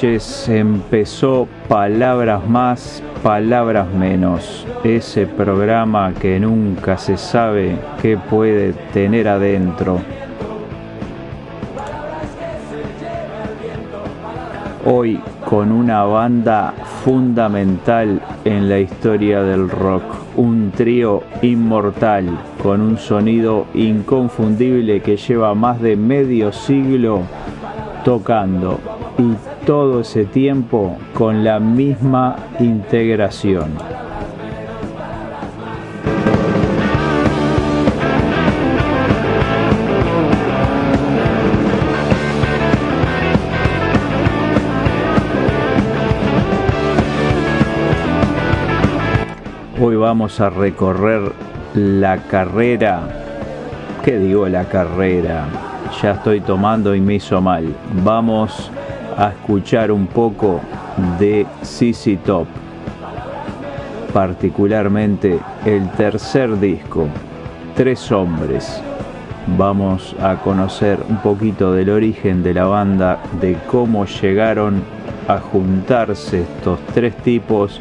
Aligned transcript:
empezó 0.00 1.48
Palabras 1.66 2.46
más, 2.48 3.02
Palabras 3.22 3.92
menos, 3.92 4.64
ese 4.84 5.26
programa 5.26 6.12
que 6.14 6.38
nunca 6.38 6.96
se 6.96 7.16
sabe 7.16 7.76
qué 8.00 8.16
puede 8.16 8.74
tener 8.92 9.26
adentro. 9.26 10.00
Hoy 14.86 15.20
con 15.44 15.72
una 15.72 16.04
banda 16.04 16.74
fundamental 17.04 18.22
en 18.44 18.68
la 18.68 18.78
historia 18.78 19.42
del 19.42 19.68
rock, 19.68 20.04
un 20.36 20.70
trío 20.70 21.24
inmortal 21.42 22.38
con 22.62 22.80
un 22.80 22.98
sonido 22.98 23.66
inconfundible 23.74 25.00
que 25.00 25.16
lleva 25.16 25.54
más 25.54 25.80
de 25.80 25.96
medio 25.96 26.52
siglo 26.52 27.22
tocando. 28.04 28.78
Y 29.18 29.57
todo 29.68 30.00
ese 30.00 30.24
tiempo 30.24 30.96
con 31.12 31.44
la 31.44 31.60
misma 31.60 32.36
integración. 32.58 33.70
Hoy 49.78 49.96
vamos 49.96 50.40
a 50.40 50.48
recorrer 50.48 51.30
la 51.74 52.16
carrera. 52.22 53.02
¿Qué 54.02 54.16
digo 54.18 54.48
la 54.48 54.64
carrera? 54.64 55.44
Ya 56.00 56.12
estoy 56.12 56.40
tomando 56.40 56.94
y 56.94 57.02
me 57.02 57.16
hizo 57.16 57.42
mal. 57.42 57.66
Vamos 58.02 58.70
a 59.18 59.30
escuchar 59.30 59.90
un 59.90 60.06
poco 60.06 60.60
de 61.18 61.44
CC 61.62 62.16
Top. 62.24 62.46
Particularmente 64.12 65.40
el 65.64 65.90
tercer 65.90 66.58
disco, 66.58 67.08
Tres 67.74 68.10
Hombres. 68.12 68.80
Vamos 69.58 70.14
a 70.22 70.36
conocer 70.36 70.98
un 71.08 71.16
poquito 71.18 71.72
del 71.72 71.90
origen 71.90 72.42
de 72.42 72.54
la 72.54 72.64
banda, 72.64 73.18
de 73.40 73.56
cómo 73.66 74.06
llegaron 74.06 74.82
a 75.26 75.38
juntarse 75.38 76.42
estos 76.42 76.78
tres 76.94 77.16
tipos 77.16 77.80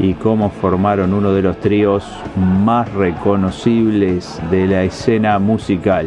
y 0.00 0.14
cómo 0.14 0.48
formaron 0.48 1.12
uno 1.12 1.32
de 1.32 1.42
los 1.42 1.58
tríos 1.60 2.04
más 2.36 2.90
reconocibles 2.94 4.40
de 4.50 4.66
la 4.66 4.84
escena 4.84 5.38
musical. 5.38 6.06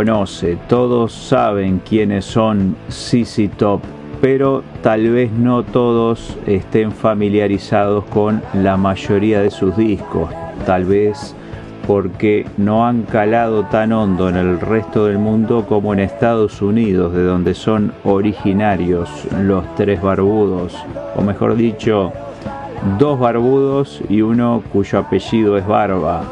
Conoce, 0.00 0.56
todos 0.66 1.12
saben 1.12 1.82
quiénes 1.86 2.24
son 2.24 2.74
CC 2.88 3.50
Top, 3.54 3.82
pero 4.22 4.62
tal 4.82 5.10
vez 5.10 5.30
no 5.30 5.62
todos 5.62 6.38
estén 6.46 6.90
familiarizados 6.90 8.06
con 8.06 8.40
la 8.54 8.78
mayoría 8.78 9.42
de 9.42 9.50
sus 9.50 9.76
discos, 9.76 10.30
tal 10.64 10.86
vez 10.86 11.36
porque 11.86 12.46
no 12.56 12.86
han 12.86 13.02
calado 13.02 13.64
tan 13.64 13.92
hondo 13.92 14.30
en 14.30 14.36
el 14.36 14.58
resto 14.58 15.04
del 15.04 15.18
mundo 15.18 15.66
como 15.68 15.92
en 15.92 16.00
Estados 16.00 16.62
Unidos, 16.62 17.12
de 17.12 17.22
donde 17.22 17.52
son 17.52 17.92
originarios 18.02 19.10
los 19.42 19.66
tres 19.74 20.00
barbudos, 20.00 20.74
o 21.14 21.20
mejor 21.20 21.56
dicho, 21.56 22.10
dos 22.98 23.20
barbudos 23.20 24.00
y 24.08 24.22
uno 24.22 24.62
cuyo 24.72 24.98
apellido 25.00 25.58
es 25.58 25.66
Barba, 25.66 26.22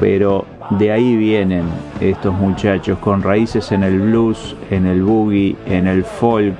pero 0.00 0.46
de 0.78 0.92
ahí 0.92 1.16
vienen 1.16 1.64
estos 2.00 2.34
muchachos 2.34 2.98
con 2.98 3.22
raíces 3.22 3.72
en 3.72 3.82
el 3.82 4.00
blues, 4.00 4.56
en 4.70 4.86
el 4.86 5.02
boogie, 5.02 5.56
en 5.66 5.86
el 5.86 6.04
folk, 6.04 6.54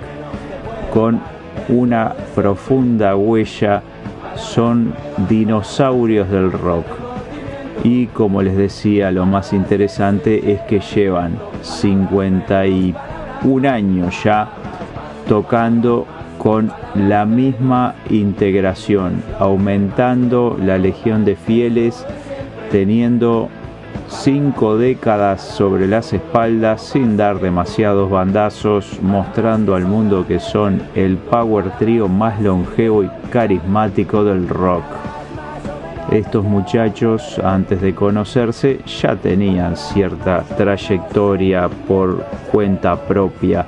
con 0.93 1.21
una 1.69 2.15
profunda 2.35 3.17
huella, 3.17 3.83
son 4.37 4.95
dinosaurios 5.29 6.31
del 6.31 6.53
rock. 6.53 6.85
Y 7.83 8.07
como 8.09 8.43
les 8.43 8.57
decía, 8.57 9.11
lo 9.11 9.27
más 9.27 9.53
interesante 9.53 10.53
es 10.53 10.61
que 10.63 10.81
llevan 10.81 11.39
51 11.63 13.69
años 13.69 14.23
ya 14.23 14.49
tocando 15.29 16.07
con 16.39 16.71
la 16.95 17.25
misma 17.25 17.95
integración, 18.11 19.23
aumentando 19.39 20.59
la 20.63 20.79
legión 20.79 21.25
de 21.25 21.37
fieles, 21.37 22.07
teniendo 22.71 23.49
cinco 24.09 24.77
décadas 24.77 25.41
sobre 25.43 25.87
las 25.87 26.13
espaldas 26.13 26.83
sin 26.83 27.17
dar 27.17 27.41
demasiados 27.41 28.11
bandazos, 28.11 28.99
mostrando 29.03 29.75
al 29.75 29.85
mundo 29.85 30.27
que 30.27 30.41
son 30.41 30.83
el 30.95 31.17
power 31.17 31.71
trio 31.79 32.09
más 32.09 32.41
longevo 32.41 33.03
y 33.05 33.11
carismático 33.31 34.25
del 34.25 34.49
rock. 34.49 34.85
Estos 36.11 36.45
muchachos, 36.45 37.39
antes 37.43 37.81
de 37.81 37.95
conocerse, 37.95 38.81
ya 38.87 39.17
tenían 39.17 39.77
cierta 39.77 40.43
trayectoria 40.57 41.69
por 41.89 42.25
cuenta 42.53 42.95
propia. 42.97 43.67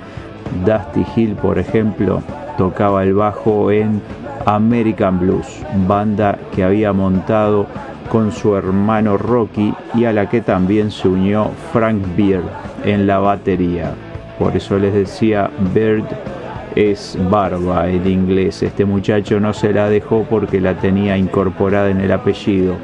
Dusty 0.65 1.05
Hill, 1.17 1.35
por 1.35 1.59
ejemplo, 1.59 2.23
tocaba 2.57 3.03
el 3.03 3.15
bajo 3.15 3.71
en 3.71 4.01
American 4.45 5.19
Blues, 5.19 5.65
banda 5.89 6.39
que 6.55 6.63
había 6.63 6.93
montado 6.93 7.67
con 8.11 8.33
su 8.33 8.57
hermano 8.57 9.17
Rocky 9.17 9.75
y 9.95 10.05
a 10.05 10.13
la 10.13 10.29
que 10.29 10.41
también 10.41 10.91
se 10.91 11.09
unió 11.09 11.51
Frank 11.73 12.03
Beard 12.17 12.45
en 12.85 13.07
la 13.07 13.19
batería. 13.19 13.95
Por 14.39 14.57
eso 14.57 14.79
les 14.79 14.93
decía, 14.93 15.51
Beard 15.75 16.05
es 16.75 17.19
barba 17.31 17.89
en 17.89 18.07
inglés. 18.07 18.63
Este 18.63 18.85
muchacho 18.85 19.41
no 19.41 19.53
se 19.53 19.73
la 19.73 19.89
dejó 19.89 20.25
porque 20.29 20.61
la 20.61 20.75
tenía 20.75 21.17
incorporada 21.17 21.91
en 21.91 22.01
el 22.01 22.13
apellido. 22.13 22.75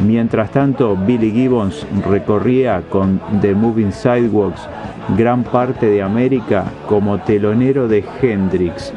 Mientras 0.00 0.50
tanto, 0.50 0.96
Billy 0.96 1.30
Gibbons 1.30 1.86
recorría 2.06 2.82
con 2.90 3.20
The 3.40 3.54
Moving 3.54 3.92
Sidewalks 3.92 4.68
gran 5.16 5.44
parte 5.44 5.86
de 5.86 6.02
América 6.02 6.64
como 6.88 7.18
telonero 7.18 7.88
de 7.88 8.04
Hendrix, 8.20 8.92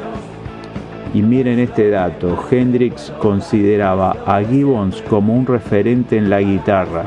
y 1.14 1.22
miren 1.22 1.58
este 1.58 1.90
dato, 1.90 2.38
Hendrix 2.50 3.12
consideraba 3.18 4.16
a 4.26 4.40
Gibbons 4.42 5.02
como 5.02 5.34
un 5.34 5.46
referente 5.46 6.16
en 6.16 6.28
la 6.28 6.40
guitarra. 6.40 7.06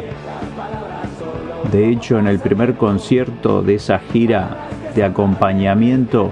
De 1.71 1.89
hecho, 1.89 2.17
en 2.17 2.27
el 2.27 2.39
primer 2.39 2.75
concierto 2.75 3.61
de 3.61 3.75
esa 3.75 3.99
gira 3.99 4.67
de 4.95 5.03
acompañamiento, 5.03 6.31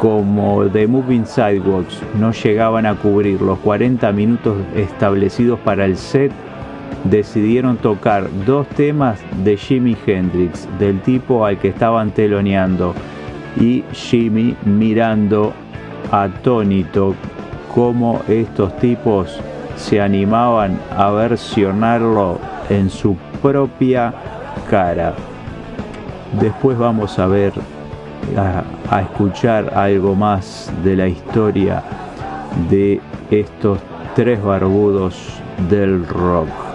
como 0.00 0.64
The 0.66 0.86
Moving 0.86 1.26
Sidewalks 1.26 2.00
no 2.18 2.32
llegaban 2.32 2.86
a 2.86 2.94
cubrir 2.94 3.40
los 3.40 3.58
40 3.60 4.10
minutos 4.12 4.56
establecidos 4.74 5.60
para 5.60 5.84
el 5.84 5.96
set, 5.96 6.32
decidieron 7.04 7.76
tocar 7.76 8.28
dos 8.46 8.66
temas 8.68 9.20
de 9.44 9.56
Jimi 9.56 9.96
Hendrix, 10.06 10.66
del 10.78 11.00
tipo 11.00 11.44
al 11.44 11.58
que 11.58 11.68
estaban 11.68 12.10
teloneando, 12.10 12.94
y 13.60 13.84
Jimmy 13.92 14.56
mirando 14.64 15.52
atónito 16.10 17.14
cómo 17.74 18.20
estos 18.28 18.76
tipos 18.78 19.40
se 19.76 20.00
animaban 20.00 20.78
a 20.96 21.10
versionarlo 21.10 22.38
en 22.70 22.88
su 22.88 23.16
propia 23.42 24.14
cara. 24.70 25.14
Después 26.40 26.78
vamos 26.78 27.18
a 27.18 27.26
ver, 27.26 27.52
a, 28.36 28.62
a 28.94 29.02
escuchar 29.02 29.72
algo 29.74 30.14
más 30.14 30.72
de 30.82 30.96
la 30.96 31.08
historia 31.08 31.82
de 32.70 33.00
estos 33.30 33.78
tres 34.14 34.42
barbudos 34.42 35.16
del 35.68 36.06
rock. 36.06 36.73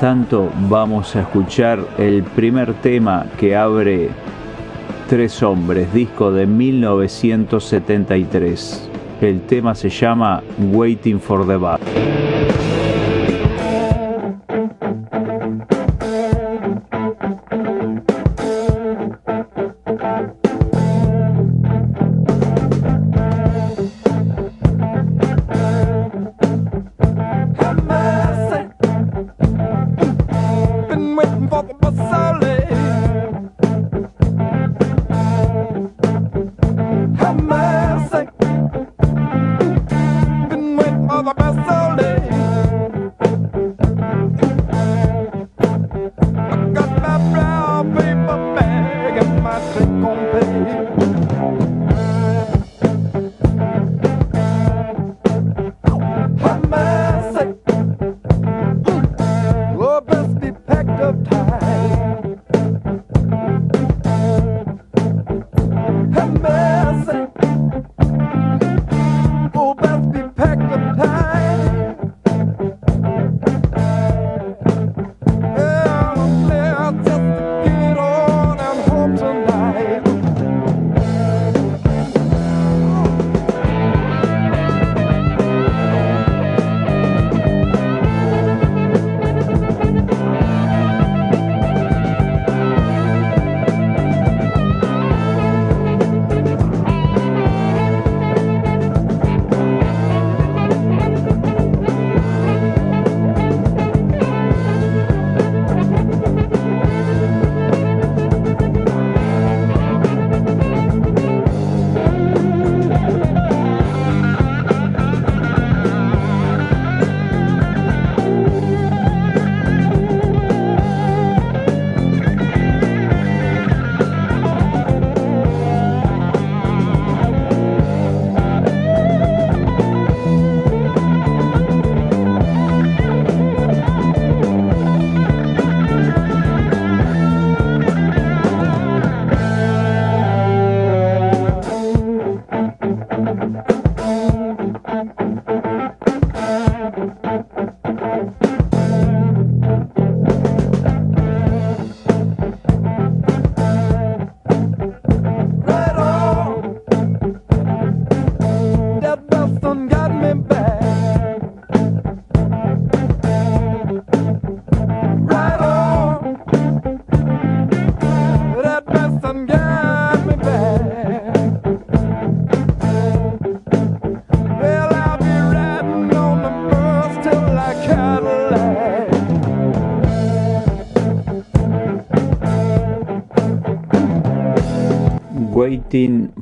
Tanto, 0.00 0.50
vamos 0.68 1.14
a 1.14 1.20
escuchar 1.20 1.78
el 1.98 2.22
primer 2.22 2.72
tema 2.74 3.26
que 3.38 3.54
abre 3.54 4.08
Tres 5.08 5.42
Hombres, 5.42 5.92
disco 5.92 6.32
de 6.32 6.46
1973. 6.46 8.88
El 9.20 9.42
tema 9.42 9.74
se 9.74 9.90
llama 9.90 10.42
Waiting 10.72 11.20
for 11.20 11.46
the 11.46 11.56
Bus. 11.56 12.09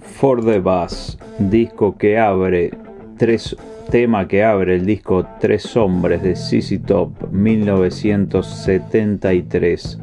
For 0.01 0.45
the 0.45 0.59
Bus, 0.59 1.17
disco 1.39 1.97
que 1.97 2.19
abre 2.19 2.71
tres 3.17 3.57
tema 3.91 4.29
que 4.29 4.45
abre 4.45 4.75
el 4.75 4.85
disco 4.85 5.27
Tres 5.41 5.75
Hombres 5.75 6.23
de 6.23 6.37
CC 6.37 6.79
Top 6.79 7.33
1973. 7.33 9.99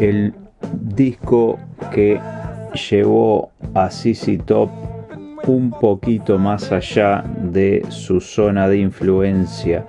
El 0.00 0.32
disco 0.94 1.58
que 1.92 2.18
llevó 2.90 3.50
a 3.74 3.90
CC 3.90 4.38
Top 4.38 4.70
un 5.46 5.70
poquito 5.70 6.38
más 6.38 6.72
allá 6.72 7.22
de 7.42 7.84
su 7.90 8.22
zona 8.22 8.66
de 8.66 8.78
influencia 8.78 9.84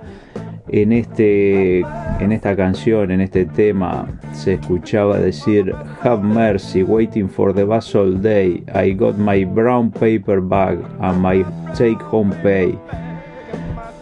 en, 0.72 0.92
este, 0.92 1.80
en 2.20 2.32
esta 2.32 2.54
canción, 2.54 3.10
en 3.10 3.20
este 3.20 3.44
tema, 3.44 4.06
se 4.32 4.54
escuchaba 4.54 5.18
decir 5.18 5.74
Have 6.02 6.22
mercy, 6.22 6.82
waiting 6.82 7.28
for 7.28 7.52
the 7.52 7.64
bus 7.64 7.94
all 7.94 8.14
day. 8.14 8.62
I 8.74 8.92
got 8.92 9.18
my 9.18 9.44
brown 9.44 9.90
paper 9.90 10.40
bag 10.40 10.78
and 11.00 11.20
my 11.20 11.44
take 11.74 12.00
home 12.10 12.32
pay. 12.42 12.78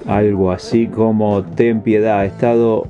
Algo 0.07 0.53
así 0.53 0.87
como 0.87 1.43
ten 1.43 1.83
piedad, 1.83 2.25
he 2.25 2.29
estado 2.29 2.89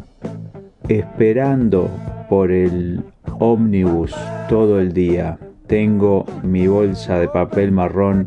esperando 0.89 1.91
por 2.29 2.51
el 2.51 3.03
ómnibus 3.39 4.15
todo 4.49 4.81
el 4.81 4.93
día. 4.93 5.39
Tengo 5.67 6.25
mi 6.43 6.67
bolsa 6.67 7.19
de 7.19 7.29
papel 7.29 7.73
marrón 7.73 8.27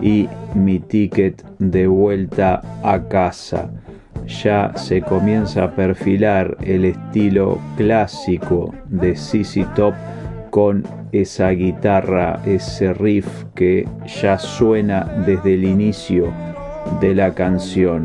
y 0.00 0.28
mi 0.54 0.78
ticket 0.78 1.42
de 1.58 1.86
vuelta 1.86 2.62
a 2.82 3.08
casa 3.08 3.70
ya 4.26 4.72
se 4.76 5.02
comienza 5.02 5.64
a 5.64 5.70
perfilar 5.70 6.56
el 6.62 6.84
estilo 6.84 7.58
clásico 7.76 8.74
de 8.88 9.14
CC 9.14 9.66
Top 9.74 9.94
con 10.50 10.84
esa 11.12 11.50
guitarra, 11.50 12.40
ese 12.46 12.92
riff 12.94 13.44
que 13.54 13.86
ya 14.20 14.38
suena 14.38 15.04
desde 15.26 15.54
el 15.54 15.64
inicio 15.64 16.32
de 17.00 17.14
la 17.14 17.34
canción. 17.34 18.04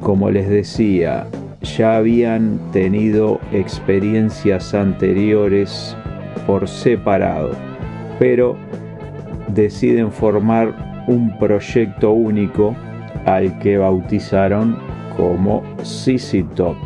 Como 0.00 0.30
les 0.30 0.48
decía, 0.48 1.26
ya 1.62 1.96
habían 1.96 2.58
tenido 2.72 3.40
experiencias 3.52 4.74
anteriores 4.74 5.96
por 6.46 6.68
separado, 6.68 7.50
pero 8.18 8.56
deciden 9.48 10.12
formar 10.12 11.04
un 11.08 11.36
proyecto 11.38 12.12
único 12.12 12.74
al 13.26 13.58
que 13.58 13.78
bautizaron 13.78 14.78
como 15.16 15.62
CC 15.82 16.44
Top. 16.54 16.76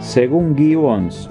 Según 0.00 0.56
Gibbons, 0.56 1.28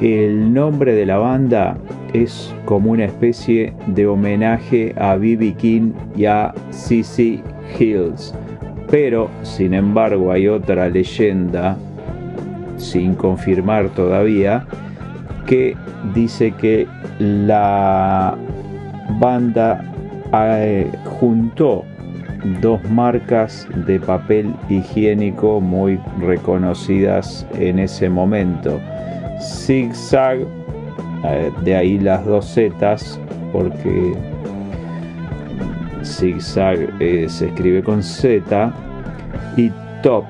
el 0.00 0.52
nombre 0.52 0.94
de 0.94 1.06
la 1.06 1.18
banda 1.18 1.76
es 2.12 2.54
como 2.64 2.90
una 2.90 3.04
especie 3.04 3.72
de 3.86 4.06
homenaje 4.06 4.94
a 4.98 5.16
B.B. 5.16 5.54
King 5.54 5.92
y 6.16 6.24
a 6.24 6.52
CC 6.70 7.42
Hills. 7.78 8.34
Pero, 8.90 9.30
sin 9.42 9.74
embargo, 9.74 10.32
hay 10.32 10.48
otra 10.48 10.88
leyenda, 10.88 11.76
sin 12.76 13.14
confirmar 13.14 13.88
todavía, 13.90 14.66
que 15.46 15.76
dice 16.14 16.52
que 16.52 16.88
la 17.18 18.36
banda 19.20 19.84
eh, 20.32 20.90
juntó 21.04 21.84
dos 22.60 22.82
marcas 22.90 23.68
de 23.86 23.98
papel 24.00 24.54
higiénico 24.68 25.60
muy 25.60 25.98
reconocidas 26.18 27.46
en 27.54 27.78
ese 27.78 28.08
momento. 28.08 28.80
Zigzag, 29.40 30.40
eh, 31.24 31.50
de 31.64 31.76
ahí 31.76 31.98
las 31.98 32.24
dos 32.24 32.52
zetas, 32.54 33.18
porque 33.52 34.14
zigzag 36.04 36.78
eh, 37.00 37.26
se 37.28 37.48
escribe 37.48 37.82
con 37.82 38.02
Z, 38.02 38.72
y 39.56 39.70
top. 40.02 40.24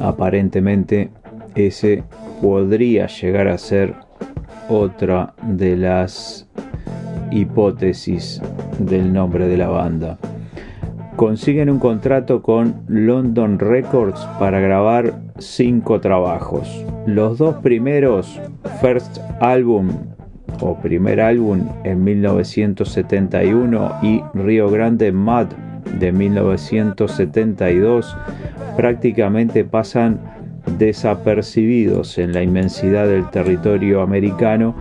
Aparentemente 0.00 1.10
ese 1.54 2.02
podría 2.40 3.06
llegar 3.06 3.48
a 3.48 3.58
ser 3.58 3.94
otra 4.68 5.34
de 5.42 5.76
las 5.76 6.48
hipótesis 7.30 8.40
del 8.78 9.12
nombre 9.12 9.46
de 9.48 9.56
la 9.56 9.68
banda 9.68 10.18
consiguen 11.16 11.70
un 11.70 11.78
contrato 11.78 12.42
con 12.42 12.82
London 12.88 13.58
Records 13.58 14.20
para 14.38 14.60
grabar 14.60 15.14
cinco 15.38 16.00
trabajos. 16.00 16.84
Los 17.06 17.38
dos 17.38 17.56
primeros, 17.56 18.38
First 18.80 19.18
Album 19.40 19.90
o 20.60 20.78
primer 20.80 21.20
álbum 21.20 21.68
en 21.84 22.04
1971 22.04 23.92
y 24.02 24.22
Rio 24.34 24.70
Grande 24.70 25.12
Mud 25.12 25.46
de 25.98 26.12
1972, 26.12 28.16
prácticamente 28.76 29.64
pasan 29.64 30.20
desapercibidos 30.78 32.18
en 32.18 32.32
la 32.32 32.42
inmensidad 32.42 33.06
del 33.06 33.28
territorio 33.30 34.02
americano, 34.02 34.74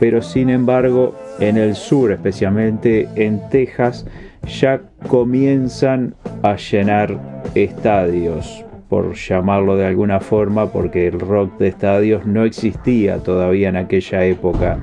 pero 0.00 0.22
sin 0.22 0.50
embargo 0.50 1.14
en 1.40 1.56
el 1.56 1.74
sur, 1.74 2.12
especialmente 2.12 3.08
en 3.16 3.40
Texas, 3.50 4.06
ya 4.44 4.80
comienzan 5.08 6.14
a 6.42 6.56
llenar 6.56 7.18
estadios, 7.54 8.64
por 8.88 9.14
llamarlo 9.14 9.76
de 9.76 9.86
alguna 9.86 10.20
forma, 10.20 10.72
porque 10.72 11.08
el 11.08 11.18
rock 11.18 11.58
de 11.58 11.68
estadios 11.68 12.26
no 12.26 12.44
existía 12.44 13.18
todavía 13.18 13.68
en 13.68 13.76
aquella 13.76 14.24
época, 14.24 14.78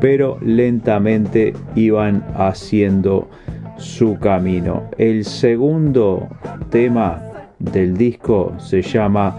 pero 0.00 0.38
lentamente 0.40 1.52
iban 1.74 2.24
haciendo 2.34 3.28
su 3.76 4.18
camino. 4.18 4.84
El 4.98 5.24
segundo 5.24 6.28
tema 6.70 7.22
del 7.58 7.96
disco 7.96 8.54
se 8.58 8.82
llama 8.82 9.36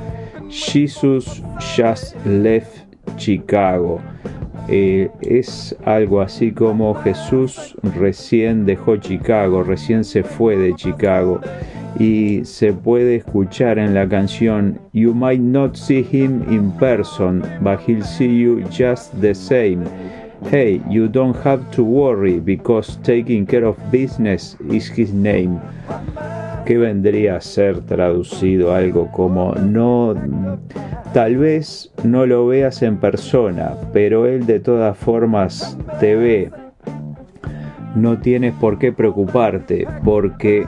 Jesus 0.50 1.42
Just 1.76 2.16
Left 2.26 2.86
Chicago. 3.16 4.00
Eh, 4.67 5.10
es 5.22 5.75
algo 5.86 6.22
así 6.22 6.51
como 6.51 6.93
Jesús 6.96 7.75
recién 8.00 8.65
dejó 8.65 8.98
Chicago, 8.98 9.63
recién 9.63 10.03
se 10.03 10.24
fue 10.24 10.55
de 10.55 10.75
Chicago 10.75 11.41
y 12.00 12.46
se 12.46 12.74
puede 12.74 13.17
escuchar 13.17 13.77
en 13.79 13.93
la 13.93 14.08
canción 14.08 14.79
You 14.93 15.13
might 15.13 15.41
not 15.41 15.75
see 15.75 16.03
him 16.03 16.43
in 16.50 16.72
person, 16.74 17.41
but 17.62 17.79
he'll 17.86 18.03
see 18.03 18.27
you 18.27 18.63
just 18.70 19.12
the 19.20 19.34
same. 19.34 19.86
Hey, 20.50 20.81
you 20.89 21.08
don't 21.08 21.36
have 21.43 21.70
to 21.72 21.84
worry 21.84 22.39
because 22.39 22.98
taking 23.03 23.46
care 23.46 23.65
of 23.65 23.77
business 23.91 24.58
is 24.72 24.88
his 24.88 25.13
name. 25.13 25.60
Que 26.65 26.77
vendría 26.77 27.38
a 27.38 27.41
ser 27.41 27.82
traducido 27.82 28.74
algo 28.74 29.12
como 29.12 29.53
no 29.56 30.15
Tal 31.13 31.36
vez 31.36 31.91
no 32.06 32.25
lo 32.25 32.48
veas 32.48 32.82
en 32.84 32.96
persona, 32.96 33.74
pero 33.91 34.27
Él 34.27 34.46
de 34.46 34.62
todas 34.62 34.98
formas 34.98 35.77
te 36.00 36.15
ve. 36.15 36.51
No 37.96 38.20
tienes 38.20 38.53
por 38.53 38.80
qué 38.80 38.94
preocuparte, 38.94 39.86
porque 40.06 40.65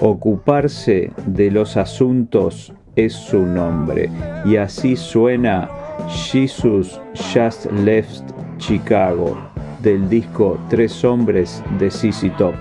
ocuparse 0.00 1.12
de 1.24 1.52
los 1.52 1.76
asuntos 1.76 2.72
es 2.96 3.12
su 3.12 3.46
nombre. 3.46 4.10
Y 4.44 4.56
así 4.56 4.96
suena 4.96 5.68
Jesus 6.08 7.00
Just 7.32 7.70
Left 7.84 8.24
Chicago 8.56 9.38
del 9.84 10.08
disco 10.08 10.58
Tres 10.68 11.04
Hombres 11.04 11.62
de 11.78 11.92
CC 11.92 12.30
Top. 12.30 12.54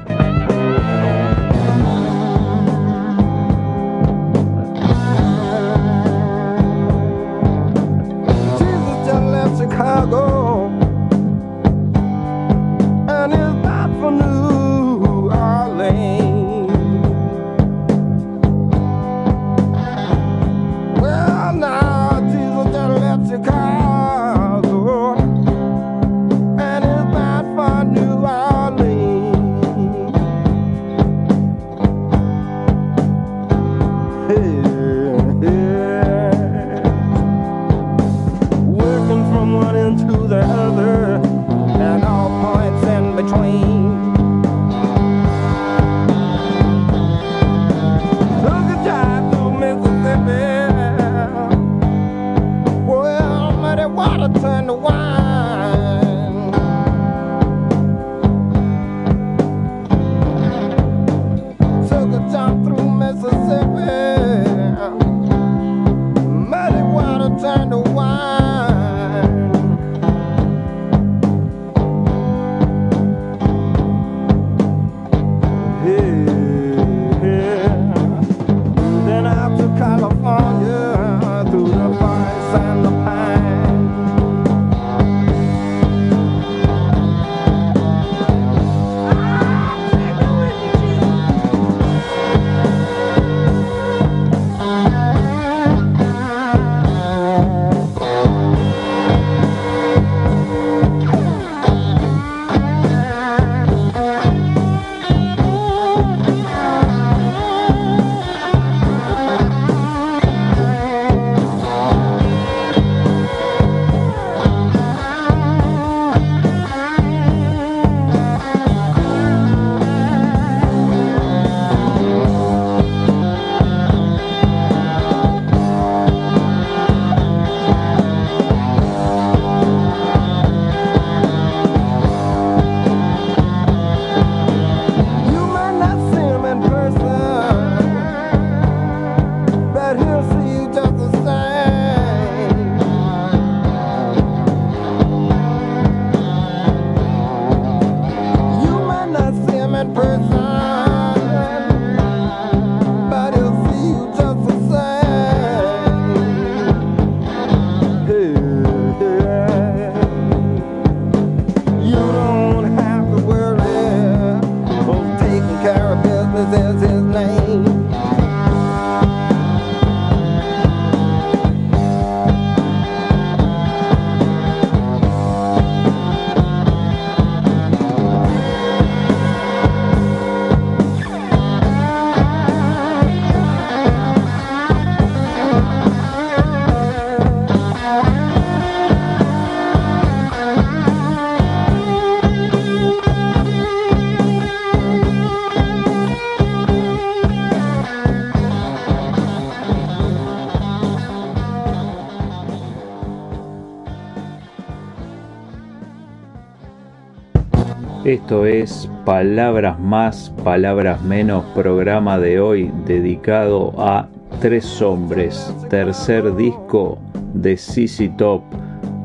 Esto 208.28 208.46
es 208.46 208.92
Palabras 209.06 209.80
más, 209.80 210.34
Palabras 210.44 211.02
menos, 211.02 211.46
programa 211.56 212.20
de 212.20 212.42
hoy 212.42 212.70
dedicado 212.86 213.74
a 213.78 214.10
Tres 214.42 214.82
Hombres, 214.82 215.56
tercer 215.70 216.36
disco 216.36 216.98
de 217.34 217.56
CC 217.56 218.10
Top, 218.18 218.42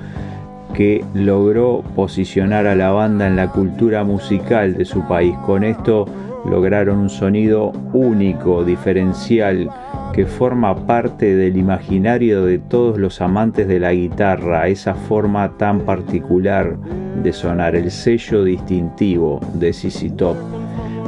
que 0.73 1.03
logró 1.13 1.83
posicionar 1.93 2.67
a 2.67 2.75
la 2.75 2.91
banda 2.91 3.27
en 3.27 3.35
la 3.35 3.51
cultura 3.51 4.05
musical 4.05 4.77
de 4.77 4.85
su 4.85 5.05
país. 5.09 5.35
Con 5.45 5.65
esto 5.65 6.05
lograron 6.45 6.99
un 6.99 7.09
sonido 7.09 7.73
único, 7.91 8.63
diferencial, 8.63 9.69
que 10.17 10.25
forma 10.25 10.75
parte 10.87 11.35
del 11.35 11.57
imaginario 11.57 12.43
de 12.43 12.57
todos 12.57 12.97
los 12.97 13.21
amantes 13.21 13.67
de 13.67 13.79
la 13.79 13.93
guitarra, 13.93 14.67
esa 14.67 14.95
forma 14.95 15.55
tan 15.59 15.81
particular 15.81 16.75
de 17.21 17.31
sonar, 17.31 17.75
el 17.75 17.91
sello 17.91 18.43
distintivo 18.43 19.39
de 19.53 19.71
CC 19.71 20.09
Top. 20.09 20.35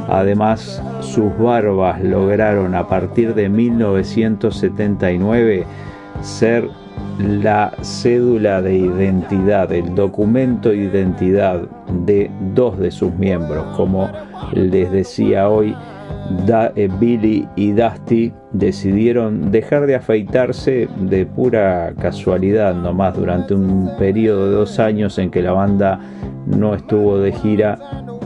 Además, 0.08 0.80
sus 1.00 1.36
barbas 1.36 2.00
lograron 2.04 2.76
a 2.76 2.86
partir 2.86 3.34
de 3.34 3.48
1979 3.48 5.66
ser 6.20 6.68
la 7.18 7.72
cédula 7.82 8.62
de 8.62 8.76
identidad, 8.76 9.72
el 9.72 9.92
documento 9.96 10.68
de 10.68 10.76
identidad 10.76 11.62
de 12.06 12.30
dos 12.54 12.78
de 12.78 12.92
sus 12.92 13.12
miembros, 13.14 13.76
como 13.76 14.08
les 14.52 14.92
decía 14.92 15.48
hoy, 15.48 15.74
eh, 16.76 16.88
Billy 16.98 17.48
y 17.56 17.72
Dusty 17.72 18.32
decidieron 18.52 19.50
dejar 19.50 19.86
de 19.86 19.96
afeitarse 19.96 20.88
de 21.00 21.26
pura 21.26 21.92
casualidad 22.00 22.74
nomás 22.74 23.16
durante 23.16 23.54
un 23.54 23.90
periodo 23.98 24.46
de 24.46 24.52
dos 24.56 24.78
años 24.78 25.18
en 25.18 25.30
que 25.30 25.42
la 25.42 25.52
banda 25.52 26.00
no 26.46 26.74
estuvo 26.74 27.18
de 27.18 27.32
gira. 27.32 27.78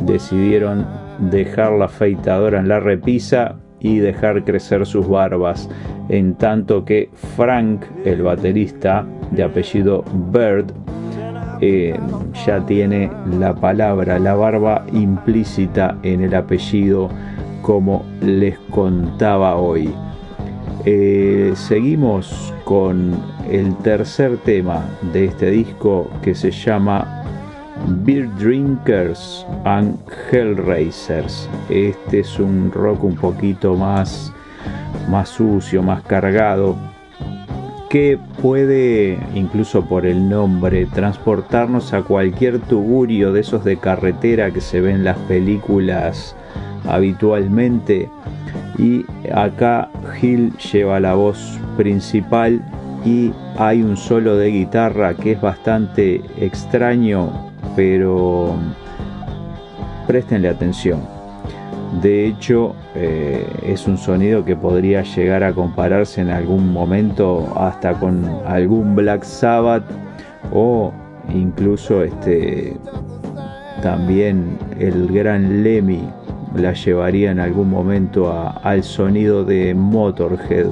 Decidieron 0.02 0.86
dejar 1.30 1.72
la 1.72 1.86
afeitadora 1.86 2.60
en 2.60 2.68
la 2.68 2.80
repisa 2.80 3.56
y 3.80 3.98
dejar 3.98 4.44
crecer 4.44 4.86
sus 4.86 5.08
barbas 5.08 5.68
en 6.08 6.34
tanto 6.34 6.84
que 6.84 7.10
Frank 7.36 7.84
el 8.04 8.22
baterista 8.22 9.06
de 9.30 9.42
apellido 9.42 10.04
Bird 10.32 10.72
eh, 11.60 11.98
ya 12.46 12.64
tiene 12.66 13.10
la 13.38 13.54
palabra 13.54 14.18
la 14.18 14.34
barba 14.34 14.84
implícita 14.92 15.96
en 16.02 16.22
el 16.22 16.34
apellido 16.34 17.08
como 17.64 18.04
les 18.20 18.58
contaba 18.70 19.56
hoy. 19.56 19.90
Eh, 20.84 21.54
seguimos 21.56 22.52
con 22.64 23.18
el 23.50 23.74
tercer 23.78 24.36
tema 24.36 24.84
de 25.14 25.24
este 25.24 25.50
disco 25.50 26.10
que 26.20 26.34
se 26.34 26.50
llama 26.50 27.24
Beer 28.04 28.28
Drinkers 28.36 29.46
and 29.64 29.98
Hellraisers. 30.30 31.48
Este 31.70 32.20
es 32.20 32.38
un 32.38 32.70
rock 32.70 33.02
un 33.02 33.16
poquito 33.16 33.74
más, 33.74 34.30
más 35.08 35.30
sucio, 35.30 35.82
más 35.82 36.02
cargado, 36.02 36.76
que 37.88 38.18
puede, 38.42 39.18
incluso 39.34 39.86
por 39.86 40.04
el 40.04 40.28
nombre, 40.28 40.84
transportarnos 40.84 41.94
a 41.94 42.02
cualquier 42.02 42.58
tugurio 42.58 43.32
de 43.32 43.40
esos 43.40 43.64
de 43.64 43.78
carretera 43.78 44.50
que 44.50 44.60
se 44.60 44.82
ven 44.82 44.96
en 44.96 45.04
las 45.04 45.18
películas 45.20 46.36
habitualmente. 46.86 48.08
Y 48.78 49.04
acá 49.32 49.88
Gil 50.14 50.52
lleva 50.58 51.00
la 51.00 51.14
voz 51.14 51.58
principal 51.76 52.60
y 53.04 53.32
hay 53.56 53.82
un 53.82 53.96
solo 53.96 54.36
de 54.36 54.48
guitarra 54.48 55.14
que 55.14 55.32
es 55.32 55.40
bastante 55.40 56.22
extraño 56.38 57.30
pero 57.76 58.54
prestenle 60.06 60.48
atención. 60.48 61.00
De 62.02 62.26
hecho 62.26 62.74
eh, 62.94 63.46
es 63.62 63.86
un 63.86 63.98
sonido 63.98 64.44
que 64.44 64.56
podría 64.56 65.02
llegar 65.02 65.44
a 65.44 65.52
compararse 65.52 66.20
en 66.20 66.30
algún 66.30 66.72
momento 66.72 67.52
hasta 67.56 67.92
con 67.94 68.24
algún 68.46 68.96
Black 68.96 69.22
Sabbath 69.22 69.84
o 70.52 70.92
incluso 71.32 72.02
este 72.02 72.76
también 73.80 74.58
el 74.78 75.06
gran 75.08 75.62
Lemmy 75.62 76.02
la 76.54 76.72
llevaría 76.72 77.30
en 77.30 77.40
algún 77.40 77.70
momento 77.70 78.32
al 78.62 78.82
sonido 78.82 79.44
de 79.44 79.74
Motorhead, 79.74 80.66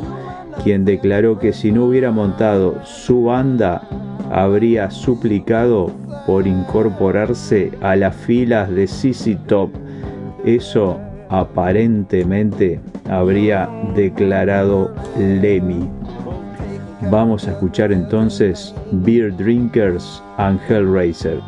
quien 0.63 0.85
declaró 0.85 1.39
que 1.39 1.53
si 1.53 1.73
no 1.73 1.87
hubiera 1.87 2.11
montado 2.11 2.77
su 2.85 3.25
banda, 3.25 3.83
habría 4.31 4.91
suplicado 4.91 5.91
por 6.27 6.47
incorporarse 6.47 7.73
a 7.81 7.97
las 7.97 8.15
filas 8.15 8.71
de 8.71 8.87
CC 8.87 9.37
Top. 9.47 9.71
Eso 10.45 10.99
aparentemente 11.29 12.81
habría 13.09 13.69
declarado 13.95 14.95
Lemmy. 15.19 15.89
Vamos 17.11 17.49
a 17.49 17.53
escuchar 17.53 17.93
entonces 17.93 18.75
Beer 18.93 19.37
Drinkers 19.37 20.23
and 20.37 20.61
Hellraiser. 20.69 21.41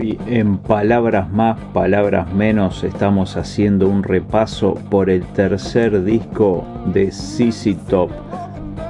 En 0.00 0.56
Palabras 0.56 1.30
más, 1.30 1.60
Palabras 1.74 2.32
menos 2.32 2.84
estamos 2.84 3.36
haciendo 3.36 3.86
un 3.86 4.02
repaso 4.02 4.76
por 4.88 5.10
el 5.10 5.24
tercer 5.24 6.02
disco 6.04 6.64
de 6.86 7.12
CC 7.12 7.76
Top. 7.86 8.10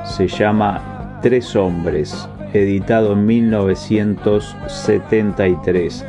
Se 0.05 0.29
llama 0.29 1.19
Tres 1.21 1.57
Hombres, 1.57 2.29
editado 2.53 3.15
en 3.15 3.27
1973. 3.27 6.07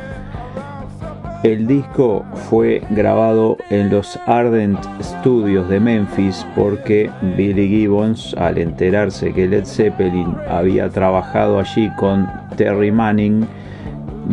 El 1.42 1.66
disco 1.66 2.24
fue 2.48 2.84
grabado 2.90 3.56
en 3.70 3.90
los 3.90 4.16
Ardent 4.26 4.78
Studios 5.02 5.68
de 5.68 5.80
Memphis 5.80 6.46
porque 6.54 7.10
Billy 7.36 7.66
Gibbons, 7.66 8.36
al 8.38 8.58
enterarse 8.58 9.32
que 9.32 9.48
Led 9.48 9.64
Zeppelin 9.64 10.36
había 10.48 10.88
trabajado 10.88 11.58
allí 11.58 11.90
con 11.98 12.28
Terry 12.56 12.92
Manning, 12.92 13.44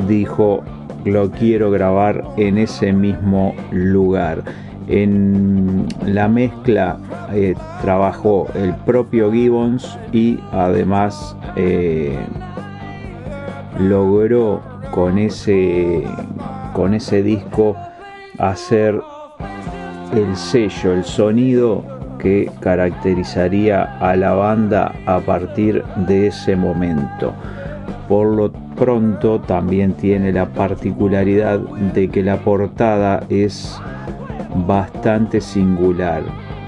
dijo, 0.07 0.63
lo 1.05 1.31
quiero 1.31 1.71
grabar 1.71 2.23
en 2.37 2.57
ese 2.57 2.93
mismo 2.93 3.55
lugar. 3.71 4.43
En 4.87 5.87
la 6.05 6.27
mezcla 6.27 6.97
eh, 7.31 7.55
trabajó 7.81 8.47
el 8.55 8.73
propio 8.75 9.31
Gibbons 9.31 9.97
y 10.11 10.39
además 10.51 11.35
eh, 11.55 12.17
logró 13.79 14.61
con 14.91 15.19
ese, 15.19 16.03
con 16.73 16.95
ese 16.95 17.21
disco 17.21 17.75
hacer 18.39 18.99
el 20.15 20.35
sello, 20.35 20.93
el 20.93 21.03
sonido 21.03 21.83
que 22.17 22.51
caracterizaría 22.59 23.83
a 23.99 24.15
la 24.15 24.33
banda 24.33 24.93
a 25.05 25.19
partir 25.19 25.83
de 26.07 26.27
ese 26.27 26.55
momento. 26.55 27.33
Por 28.07 28.27
lo 28.35 28.51
pronto 28.79 29.41
también 29.41 29.93
tiene 29.93 30.31
la 30.31 30.47
particularidad 30.47 31.59
de 31.59 32.07
que 32.07 32.23
la 32.23 32.37
portada 32.37 33.23
es 33.29 33.79
bastante 34.65 35.41
singular. 35.41 36.23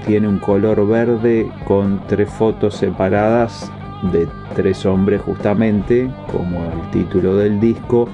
Tiene 0.06 0.28
un 0.28 0.38
color 0.38 0.86
verde 0.86 1.50
con 1.64 2.02
tres 2.06 2.28
fotos 2.28 2.76
separadas 2.76 3.72
de 4.12 4.28
tres 4.54 4.84
hombres 4.84 5.22
justamente, 5.22 6.10
como 6.30 6.58
el 6.58 6.90
título 6.90 7.36
del 7.36 7.58
disco, 7.58 8.08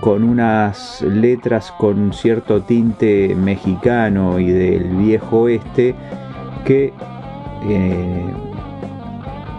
con 0.00 0.22
unas 0.22 1.02
letras 1.02 1.72
con 1.78 2.12
cierto 2.12 2.62
tinte 2.62 3.34
mexicano 3.34 4.38
y 4.38 4.50
del 4.50 4.84
viejo 4.96 5.42
oeste 5.42 5.94
que 6.64 6.92
eh, 7.68 8.24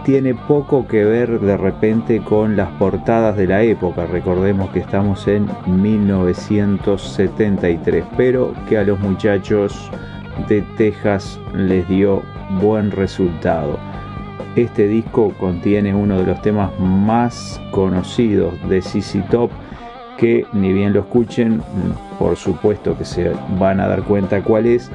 tiene 0.04 0.34
poco 0.34 0.86
que 0.86 1.04
ver 1.04 1.40
de 1.40 1.56
repente 1.56 2.20
con 2.20 2.56
las 2.56 2.68
portadas 2.72 3.36
de 3.36 3.46
la 3.46 3.62
época. 3.62 4.04
Recordemos 4.06 4.68
que 4.70 4.80
estamos 4.80 5.26
en 5.26 5.48
1973, 5.66 8.04
pero 8.16 8.52
que 8.68 8.76
a 8.78 8.84
los 8.84 9.00
muchachos 9.00 9.90
de 10.48 10.62
Texas 10.76 11.40
les 11.54 11.88
dio 11.88 12.22
buen 12.60 12.90
resultado. 12.90 13.78
Este 14.56 14.86
disco 14.86 15.32
contiene 15.40 15.94
uno 15.94 16.18
de 16.18 16.26
los 16.26 16.42
temas 16.42 16.70
más 16.78 17.58
conocidos 17.70 18.52
de 18.68 18.82
CC 18.82 19.22
Top 19.30 19.50
que 20.18 20.44
ni 20.52 20.70
bien 20.72 20.92
lo 20.92 21.00
escuchen, 21.00 21.60
por 22.18 22.36
supuesto 22.36 22.96
que 22.96 23.04
se 23.04 23.32
van 23.58 23.80
a 23.80 23.88
dar 23.88 24.02
cuenta 24.02 24.42
cuál 24.42 24.66
es, 24.66 24.90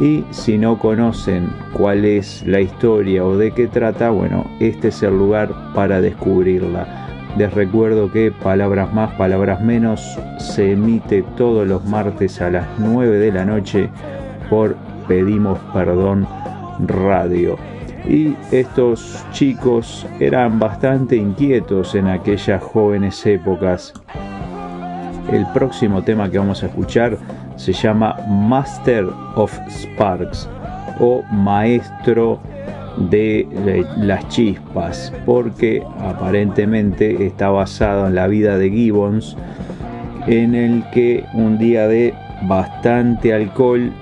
y 0.00 0.24
si 0.30 0.56
no 0.56 0.78
conocen 0.78 1.50
cuál 1.74 2.06
es 2.06 2.42
la 2.46 2.60
historia 2.60 3.22
o 3.22 3.36
de 3.36 3.50
qué 3.50 3.66
trata, 3.66 4.08
bueno, 4.08 4.46
este 4.58 4.88
es 4.88 5.02
el 5.02 5.18
lugar 5.18 5.50
para 5.74 6.00
descubrirla. 6.00 7.10
Les 7.36 7.52
recuerdo 7.52 8.10
que 8.10 8.32
Palabras 8.32 8.92
más, 8.94 9.12
Palabras 9.16 9.60
menos 9.60 10.18
se 10.38 10.72
emite 10.72 11.22
todos 11.36 11.68
los 11.68 11.84
martes 11.84 12.40
a 12.40 12.50
las 12.50 12.66
9 12.78 13.18
de 13.18 13.30
la 13.30 13.44
noche 13.44 13.90
por 14.48 14.74
Pedimos 15.06 15.58
Perdón 15.74 16.26
Radio. 16.86 17.58
Y 18.08 18.34
estos 18.50 19.22
chicos 19.32 20.06
eran 20.18 20.58
bastante 20.58 21.14
inquietos 21.14 21.94
en 21.94 22.08
aquellas 22.08 22.62
jóvenes 22.62 23.24
épocas. 23.26 23.92
El 25.30 25.46
próximo 25.52 26.02
tema 26.02 26.30
que 26.30 26.38
vamos 26.38 26.62
a 26.62 26.66
escuchar 26.66 27.18
se 27.60 27.74
llama 27.74 28.16
Master 28.26 29.06
of 29.34 29.52
Sparks 29.68 30.48
o 30.98 31.22
Maestro 31.30 32.40
de 33.10 33.46
las 33.98 34.26
chispas, 34.28 35.12
porque 35.26 35.82
aparentemente 35.98 37.26
está 37.26 37.50
basado 37.50 38.06
en 38.06 38.14
la 38.14 38.28
vida 38.28 38.56
de 38.56 38.70
Gibbons, 38.70 39.36
en 40.26 40.54
el 40.54 40.84
que 40.90 41.22
un 41.34 41.58
día 41.58 41.86
de 41.86 42.14
bastante 42.48 43.34
alcohol 43.34 43.92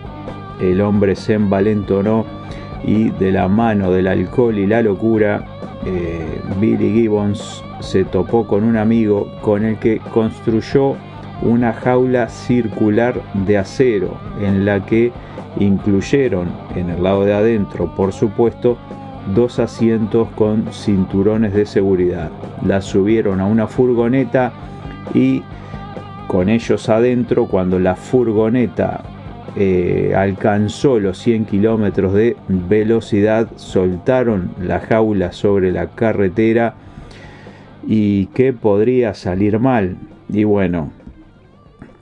el 0.60 0.80
hombre 0.80 1.16
se 1.16 1.34
envalentonó 1.34 2.24
y 2.84 3.10
de 3.10 3.32
la 3.32 3.48
mano 3.48 3.90
del 3.90 4.06
alcohol 4.06 4.56
y 4.56 4.68
la 4.68 4.82
locura 4.82 5.44
eh, 5.84 6.40
Billy 6.60 6.92
Gibbons 6.92 7.64
se 7.80 8.04
topó 8.04 8.46
con 8.46 8.62
un 8.62 8.76
amigo 8.76 9.28
con 9.42 9.64
el 9.64 9.78
que 9.78 9.98
construyó 10.12 10.96
una 11.42 11.72
jaula 11.72 12.28
circular 12.28 13.20
de 13.46 13.58
acero 13.58 14.18
en 14.40 14.64
la 14.64 14.84
que 14.84 15.12
incluyeron 15.58 16.48
en 16.74 16.90
el 16.90 17.02
lado 17.02 17.24
de 17.24 17.34
adentro, 17.34 17.94
por 17.94 18.12
supuesto, 18.12 18.76
dos 19.34 19.58
asientos 19.58 20.28
con 20.34 20.72
cinturones 20.72 21.52
de 21.52 21.66
seguridad. 21.66 22.30
La 22.64 22.80
subieron 22.80 23.40
a 23.40 23.46
una 23.46 23.66
furgoneta 23.66 24.52
y 25.14 25.42
con 26.26 26.48
ellos 26.48 26.88
adentro, 26.88 27.46
cuando 27.46 27.78
la 27.78 27.96
furgoneta 27.96 29.02
eh, 29.56 30.12
alcanzó 30.14 31.00
los 31.00 31.18
100 31.18 31.46
kilómetros 31.46 32.12
de 32.12 32.36
velocidad, 32.48 33.48
soltaron 33.56 34.50
la 34.60 34.80
jaula 34.80 35.32
sobre 35.32 35.72
la 35.72 35.86
carretera 35.88 36.74
y 37.86 38.26
qué 38.26 38.52
podría 38.52 39.14
salir 39.14 39.58
mal. 39.58 39.96
Y 40.28 40.44
bueno, 40.44 40.90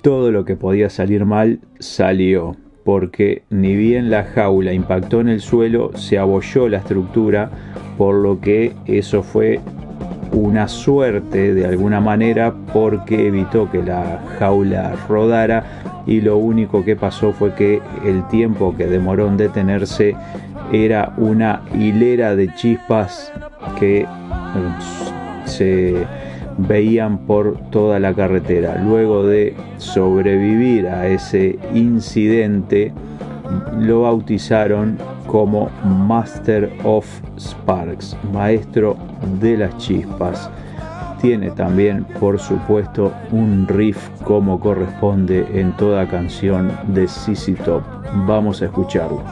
todo 0.06 0.30
lo 0.30 0.44
que 0.44 0.54
podía 0.54 0.88
salir 0.88 1.24
mal 1.24 1.58
salió, 1.80 2.54
porque 2.84 3.42
ni 3.50 3.74
bien 3.74 4.08
la 4.08 4.22
jaula 4.22 4.72
impactó 4.72 5.20
en 5.20 5.28
el 5.28 5.40
suelo, 5.40 5.90
se 5.96 6.16
abolló 6.16 6.68
la 6.68 6.78
estructura, 6.78 7.50
por 7.98 8.14
lo 8.14 8.40
que 8.40 8.72
eso 8.86 9.24
fue 9.24 9.58
una 10.30 10.68
suerte 10.68 11.54
de 11.54 11.66
alguna 11.66 12.00
manera 12.00 12.54
porque 12.72 13.26
evitó 13.26 13.68
que 13.68 13.82
la 13.82 14.22
jaula 14.38 14.94
rodara 15.08 16.04
y 16.06 16.20
lo 16.20 16.38
único 16.38 16.84
que 16.84 16.94
pasó 16.94 17.32
fue 17.32 17.54
que 17.54 17.82
el 18.04 18.28
tiempo 18.28 18.76
que 18.76 18.86
demoró 18.86 19.26
en 19.26 19.36
detenerse 19.36 20.14
era 20.72 21.14
una 21.16 21.62
hilera 21.74 22.36
de 22.36 22.54
chispas 22.54 23.32
que 23.76 24.02
eh, 24.02 24.06
se 25.46 26.06
veían 26.58 27.18
por 27.18 27.56
toda 27.70 27.98
la 27.98 28.14
carretera. 28.14 28.80
Luego 28.82 29.26
de 29.26 29.54
sobrevivir 29.78 30.88
a 30.88 31.06
ese 31.06 31.58
incidente, 31.74 32.92
lo 33.78 34.02
bautizaron 34.02 34.98
como 35.26 35.70
Master 35.84 36.72
of 36.84 37.06
Sparks, 37.38 38.16
maestro 38.32 38.96
de 39.40 39.56
las 39.56 39.76
chispas. 39.78 40.50
Tiene 41.20 41.50
también, 41.50 42.04
por 42.20 42.38
supuesto, 42.38 43.12
un 43.32 43.66
riff 43.66 44.08
como 44.22 44.60
corresponde 44.60 45.46
en 45.54 45.72
toda 45.76 46.06
canción 46.06 46.70
de 46.88 47.08
CC 47.08 47.54
Top. 47.54 47.82
Vamos 48.26 48.62
a 48.62 48.66
escucharlo. 48.66 49.22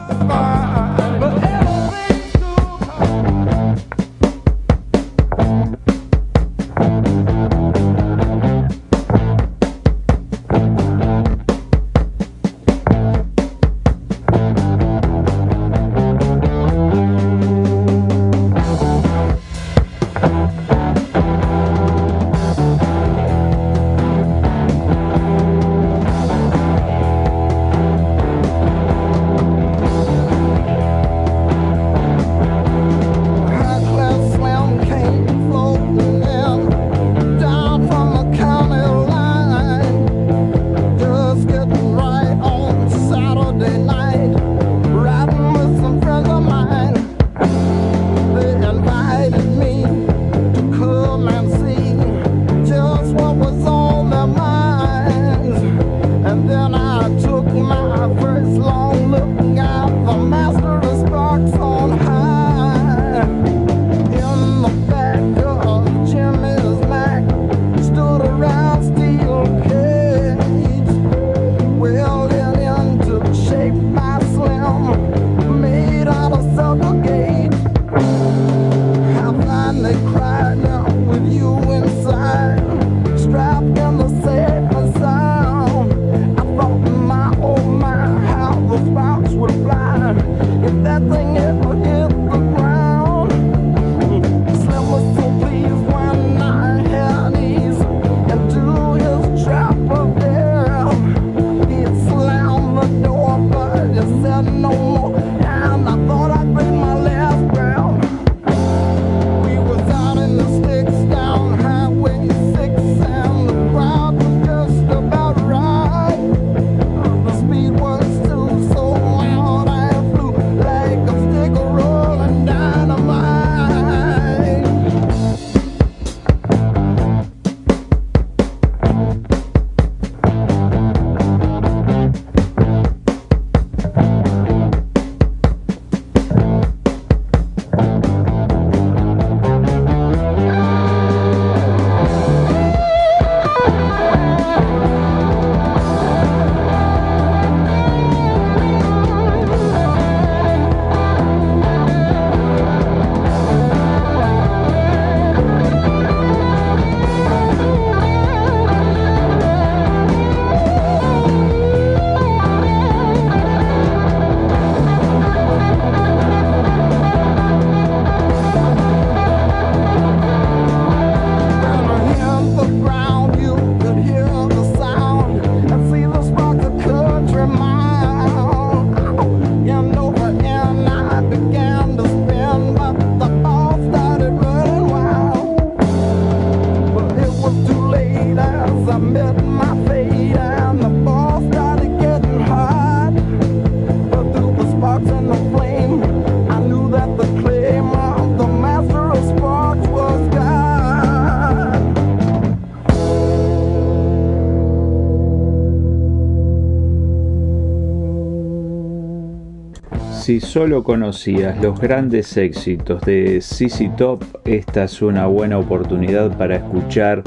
Si 210.25 210.39
solo 210.39 210.83
conocías 210.83 211.55
los 211.61 211.79
grandes 211.79 212.35
éxitos 212.35 212.99
de 213.01 213.41
CC 213.41 213.91
Top, 213.95 214.23
esta 214.43 214.85
es 214.85 215.03
una 215.03 215.27
buena 215.27 215.59
oportunidad 215.59 216.35
para 216.35 216.55
escuchar 216.55 217.21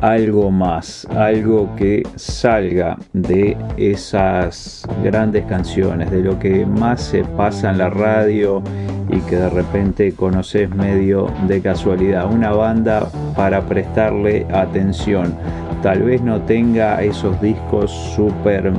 algo 0.00 0.50
más, 0.50 1.06
algo 1.10 1.68
que 1.76 2.04
salga 2.16 2.96
de 3.12 3.54
esas 3.76 4.82
grandes 5.04 5.44
canciones, 5.44 6.10
de 6.10 6.22
lo 6.22 6.38
que 6.38 6.64
más 6.64 7.02
se 7.02 7.22
pasa 7.22 7.68
en 7.68 7.76
la 7.76 7.90
radio 7.90 8.62
y 9.10 9.18
que 9.28 9.36
de 9.36 9.50
repente 9.50 10.12
conoces 10.12 10.70
medio 10.74 11.30
de 11.48 11.60
casualidad. 11.60 12.32
Una 12.32 12.52
banda 12.52 13.10
para 13.36 13.60
prestarle 13.60 14.46
atención. 14.54 15.34
Tal 15.82 16.02
vez 16.02 16.22
no 16.22 16.40
tenga 16.40 17.02
esos 17.02 17.38
discos 17.42 17.90
super 18.16 18.72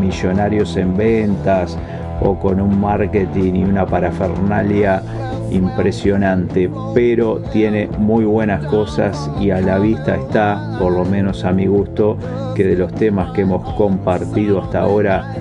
millonarios 0.00 0.76
en 0.76 0.96
ventas 0.96 1.78
o 2.20 2.38
con 2.38 2.60
un 2.60 2.80
marketing 2.80 3.54
y 3.54 3.64
una 3.64 3.86
parafernalia 3.86 5.02
impresionante, 5.50 6.70
pero 6.94 7.40
tiene 7.52 7.88
muy 7.98 8.24
buenas 8.24 8.64
cosas 8.66 9.30
y 9.40 9.50
a 9.50 9.60
la 9.60 9.78
vista 9.78 10.16
está, 10.16 10.76
por 10.78 10.92
lo 10.92 11.04
menos 11.04 11.44
a 11.44 11.52
mi 11.52 11.66
gusto, 11.66 12.16
que 12.54 12.64
de 12.64 12.76
los 12.76 12.92
temas 12.94 13.32
que 13.32 13.42
hemos 13.42 13.74
compartido 13.74 14.62
hasta 14.62 14.80
ahora 14.80 15.34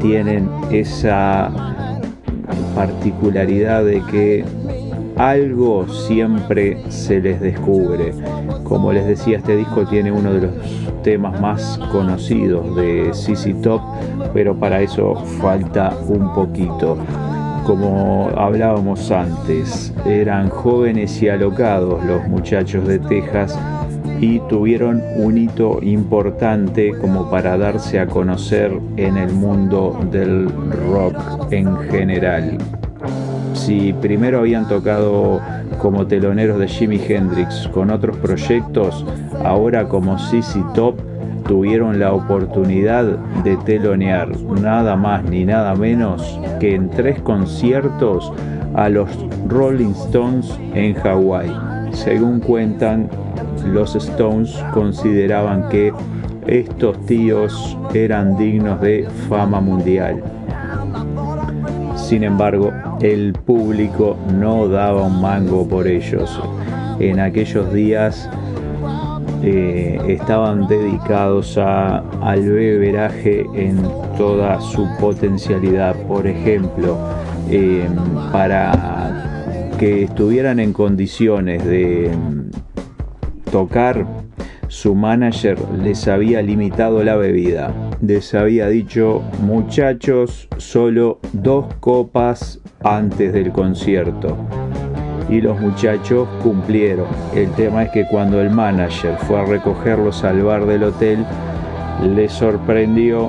tienen 0.00 0.48
esa 0.70 1.50
particularidad 2.74 3.84
de 3.84 4.02
que 4.10 4.44
algo 5.16 5.86
siempre 5.88 6.78
se 6.90 7.20
les 7.20 7.40
descubre. 7.40 8.12
Como 8.64 8.92
les 8.92 9.06
decía, 9.06 9.38
este 9.38 9.56
disco 9.56 9.86
tiene 9.86 10.10
uno 10.10 10.32
de 10.32 10.40
los 10.42 10.52
temas 11.02 11.40
más 11.40 11.78
conocidos 11.92 12.74
de 12.76 13.12
CC 13.12 13.54
Top, 13.54 13.80
pero 14.32 14.54
para 14.54 14.80
eso 14.80 15.14
falta 15.40 15.96
un 16.08 16.32
poquito. 16.34 16.96
Como 17.64 18.30
hablábamos 18.36 19.10
antes, 19.10 19.92
eran 20.04 20.48
jóvenes 20.48 21.22
y 21.22 21.28
alocados 21.28 22.04
los 22.04 22.26
muchachos 22.26 22.86
de 22.86 22.98
Texas 22.98 23.58
y 24.20 24.38
tuvieron 24.48 25.02
un 25.16 25.38
hito 25.38 25.78
importante 25.82 26.92
como 27.00 27.30
para 27.30 27.56
darse 27.56 28.00
a 28.00 28.06
conocer 28.06 28.78
en 28.96 29.16
el 29.16 29.32
mundo 29.32 29.98
del 30.10 30.48
rock 30.90 31.52
en 31.52 31.76
general. 31.90 32.58
Si 33.70 33.92
primero 33.92 34.40
habían 34.40 34.66
tocado 34.66 35.40
como 35.78 36.04
teloneros 36.08 36.58
de 36.58 36.66
Jimi 36.66 37.00
Hendrix 37.08 37.68
con 37.68 37.90
otros 37.90 38.16
proyectos, 38.16 39.06
ahora 39.44 39.86
como 39.86 40.18
CC 40.18 40.64
Top 40.74 40.96
tuvieron 41.46 42.00
la 42.00 42.12
oportunidad 42.12 43.04
de 43.44 43.56
telonear 43.58 44.36
nada 44.60 44.96
más 44.96 45.22
ni 45.22 45.44
nada 45.44 45.76
menos 45.76 46.40
que 46.58 46.74
en 46.74 46.90
tres 46.90 47.20
conciertos 47.20 48.32
a 48.74 48.88
los 48.88 49.08
Rolling 49.46 49.92
Stones 49.92 50.52
en 50.74 50.94
Hawái. 50.94 51.52
Según 51.92 52.40
cuentan, 52.40 53.08
los 53.72 53.94
Stones 53.94 54.52
consideraban 54.74 55.68
que 55.68 55.92
estos 56.48 57.06
tíos 57.06 57.78
eran 57.94 58.36
dignos 58.36 58.80
de 58.80 59.06
fama 59.28 59.60
mundial. 59.60 60.39
Sin 62.10 62.24
embargo, 62.24 62.72
el 63.00 63.34
público 63.34 64.16
no 64.36 64.66
daba 64.66 65.04
un 65.04 65.20
mango 65.20 65.68
por 65.68 65.86
ellos. 65.86 66.42
En 66.98 67.20
aquellos 67.20 67.72
días 67.72 68.28
eh, 69.44 69.96
estaban 70.08 70.66
dedicados 70.66 71.56
a, 71.56 71.98
al 72.20 72.50
beberaje 72.50 73.46
en 73.54 73.80
toda 74.18 74.60
su 74.60 74.88
potencialidad. 74.98 75.94
Por 76.08 76.26
ejemplo, 76.26 76.98
eh, 77.48 77.88
para 78.32 79.70
que 79.78 80.02
estuvieran 80.02 80.58
en 80.58 80.72
condiciones 80.72 81.64
de 81.64 82.10
mm, 82.12 83.50
tocar, 83.52 84.04
su 84.70 84.94
manager 84.94 85.58
les 85.82 86.06
había 86.06 86.40
limitado 86.42 87.02
la 87.02 87.16
bebida. 87.16 87.74
Les 88.00 88.34
había 88.34 88.68
dicho, 88.68 89.20
muchachos, 89.42 90.48
solo 90.58 91.18
dos 91.32 91.66
copas 91.80 92.60
antes 92.84 93.32
del 93.32 93.50
concierto 93.50 94.36
y 95.28 95.40
los 95.40 95.60
muchachos 95.60 96.28
cumplieron. 96.42 97.06
El 97.34 97.50
tema 97.52 97.82
es 97.82 97.90
que 97.90 98.06
cuando 98.06 98.40
el 98.40 98.50
manager 98.50 99.16
fue 99.18 99.40
a 99.40 99.44
recogerlos 99.44 100.22
al 100.22 100.42
bar 100.42 100.64
del 100.66 100.84
hotel, 100.84 101.24
le 102.14 102.28
sorprendió, 102.28 103.28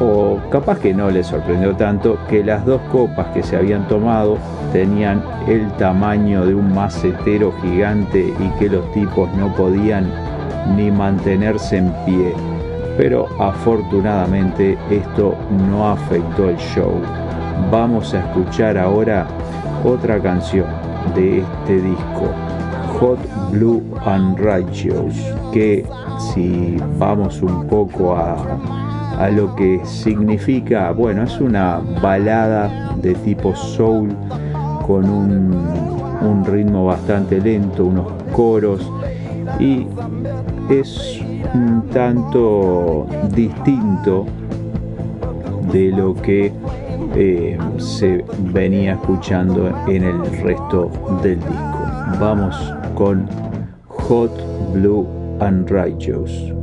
o 0.00 0.38
capaz 0.50 0.78
que 0.78 0.94
no 0.94 1.10
le 1.10 1.22
sorprendió 1.22 1.76
tanto, 1.76 2.18
que 2.30 2.42
las 2.42 2.64
dos 2.64 2.80
copas 2.90 3.28
que 3.28 3.42
se 3.42 3.56
habían 3.56 3.86
tomado 3.88 4.38
tenían 4.72 5.22
el 5.48 5.70
tamaño 5.72 6.46
de 6.46 6.54
un 6.54 6.74
macetero 6.74 7.52
gigante 7.60 8.32
y 8.38 8.58
que 8.58 8.70
los 8.70 8.90
tipos 8.92 9.32
no 9.34 9.54
podían 9.54 10.21
ni 10.76 10.90
mantenerse 10.90 11.78
en 11.78 11.92
pie. 12.04 12.34
Pero 12.96 13.26
afortunadamente 13.40 14.76
esto 14.90 15.34
no 15.70 15.88
afectó 15.88 16.50
el 16.50 16.56
show. 16.56 16.92
Vamos 17.70 18.12
a 18.14 18.20
escuchar 18.20 18.76
ahora 18.76 19.26
otra 19.84 20.20
canción 20.20 20.66
de 21.14 21.40
este 21.40 21.80
disco, 21.80 22.28
Hot 23.00 23.18
Blue 23.50 23.82
and 24.04 24.38
Righteous, 24.38 25.14
que 25.52 25.84
si 26.18 26.76
vamos 26.98 27.42
un 27.42 27.66
poco 27.66 28.14
a, 28.14 28.36
a 29.18 29.30
lo 29.30 29.54
que 29.56 29.80
significa, 29.84 30.92
bueno, 30.92 31.24
es 31.24 31.40
una 31.40 31.80
balada 32.00 32.94
de 32.96 33.14
tipo 33.14 33.54
soul 33.54 34.14
con 34.86 35.08
un, 35.08 35.52
un 36.22 36.44
ritmo 36.44 36.86
bastante 36.86 37.40
lento, 37.40 37.86
unos 37.86 38.12
coros 38.32 38.90
y 39.58 39.86
es 40.68 41.20
un 41.54 41.88
tanto 41.92 43.06
distinto 43.34 44.26
de 45.72 45.90
lo 45.90 46.14
que 46.14 46.52
eh, 47.14 47.58
se 47.78 48.24
venía 48.52 48.92
escuchando 48.92 49.68
en 49.86 50.04
el 50.04 50.42
resto 50.42 50.90
del 51.22 51.38
disco. 51.40 51.78
Vamos 52.20 52.56
con 52.94 53.28
Hot 53.88 54.32
Blue 54.72 55.06
and 55.40 55.68
Righteous. 55.70 56.61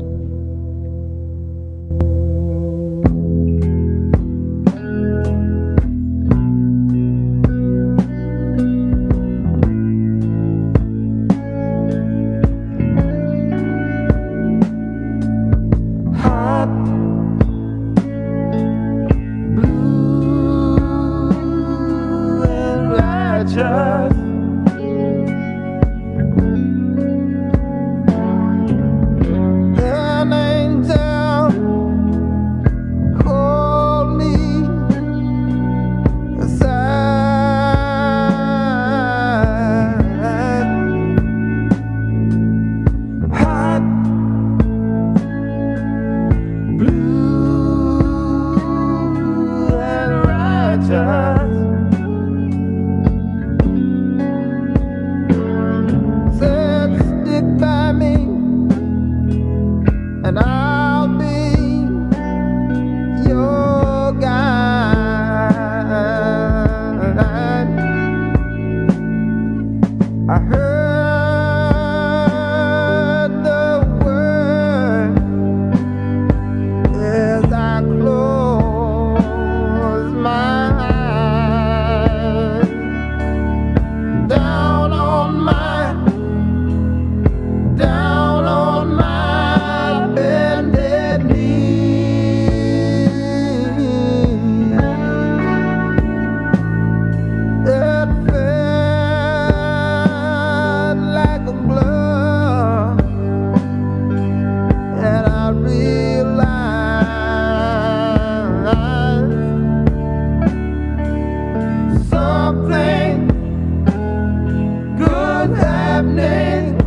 happening. 115.47 116.78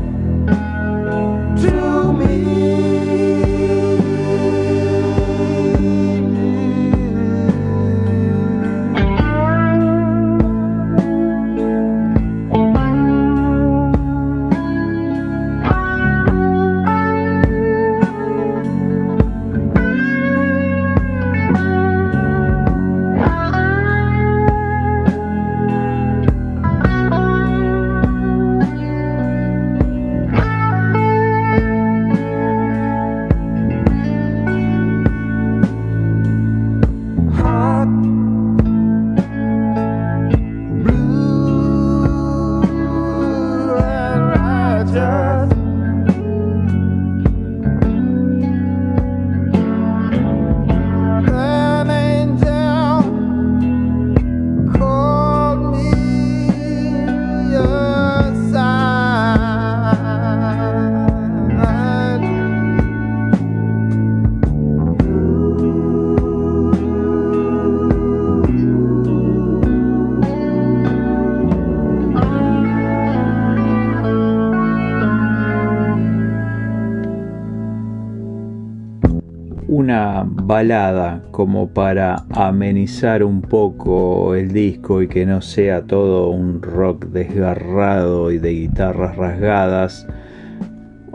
Como 81.32 81.70
para 81.70 82.24
amenizar 82.30 83.24
un 83.24 83.42
poco 83.42 84.36
el 84.36 84.52
disco 84.52 85.02
y 85.02 85.08
que 85.08 85.26
no 85.26 85.40
sea 85.40 85.82
todo 85.82 86.30
un 86.30 86.62
rock 86.62 87.06
desgarrado 87.06 88.30
y 88.30 88.38
de 88.38 88.50
guitarras 88.50 89.16
rasgadas, 89.16 90.06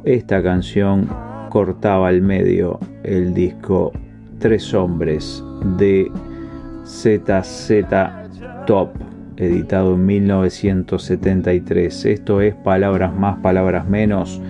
esta 0.04 0.44
canción 0.44 1.08
cortaba 1.50 2.10
al 2.10 2.22
medio 2.22 2.78
el 3.04 3.34
disco 3.34 3.94
Tres 4.40 4.74
Hombres 4.74 5.42
de 5.78 6.12
ZZ 6.86 7.86
Top, 8.66 8.90
editado 9.38 9.94
en 9.94 10.06
1973. 10.06 12.06
Esto 12.06 12.42
es 12.42 12.54
palabras 12.54 13.16
más, 13.16 13.38
palabras 13.38 13.88
menos. 13.88 14.42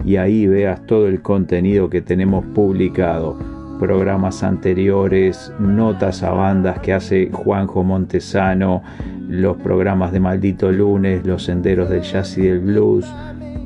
y 0.05 0.17
ahí 0.17 0.45
veas 0.45 0.85
todo 0.85 1.07
el 1.07 1.23
contenido 1.23 1.89
que 1.89 2.01
tenemos 2.01 2.45
publicado. 2.45 3.39
Programas 3.79 4.43
anteriores, 4.43 5.51
notas 5.57 6.21
a 6.21 6.29
bandas 6.29 6.77
que 6.79 6.93
hace 6.93 7.31
Juanjo 7.33 7.83
Montesano, 7.83 8.83
los 9.27 9.57
programas 9.57 10.11
de 10.11 10.19
Maldito 10.19 10.71
Lunes, 10.71 11.25
los 11.25 11.45
senderos 11.45 11.89
del 11.89 12.03
jazz 12.03 12.37
y 12.37 12.43
del 12.43 12.59
blues, 12.59 13.11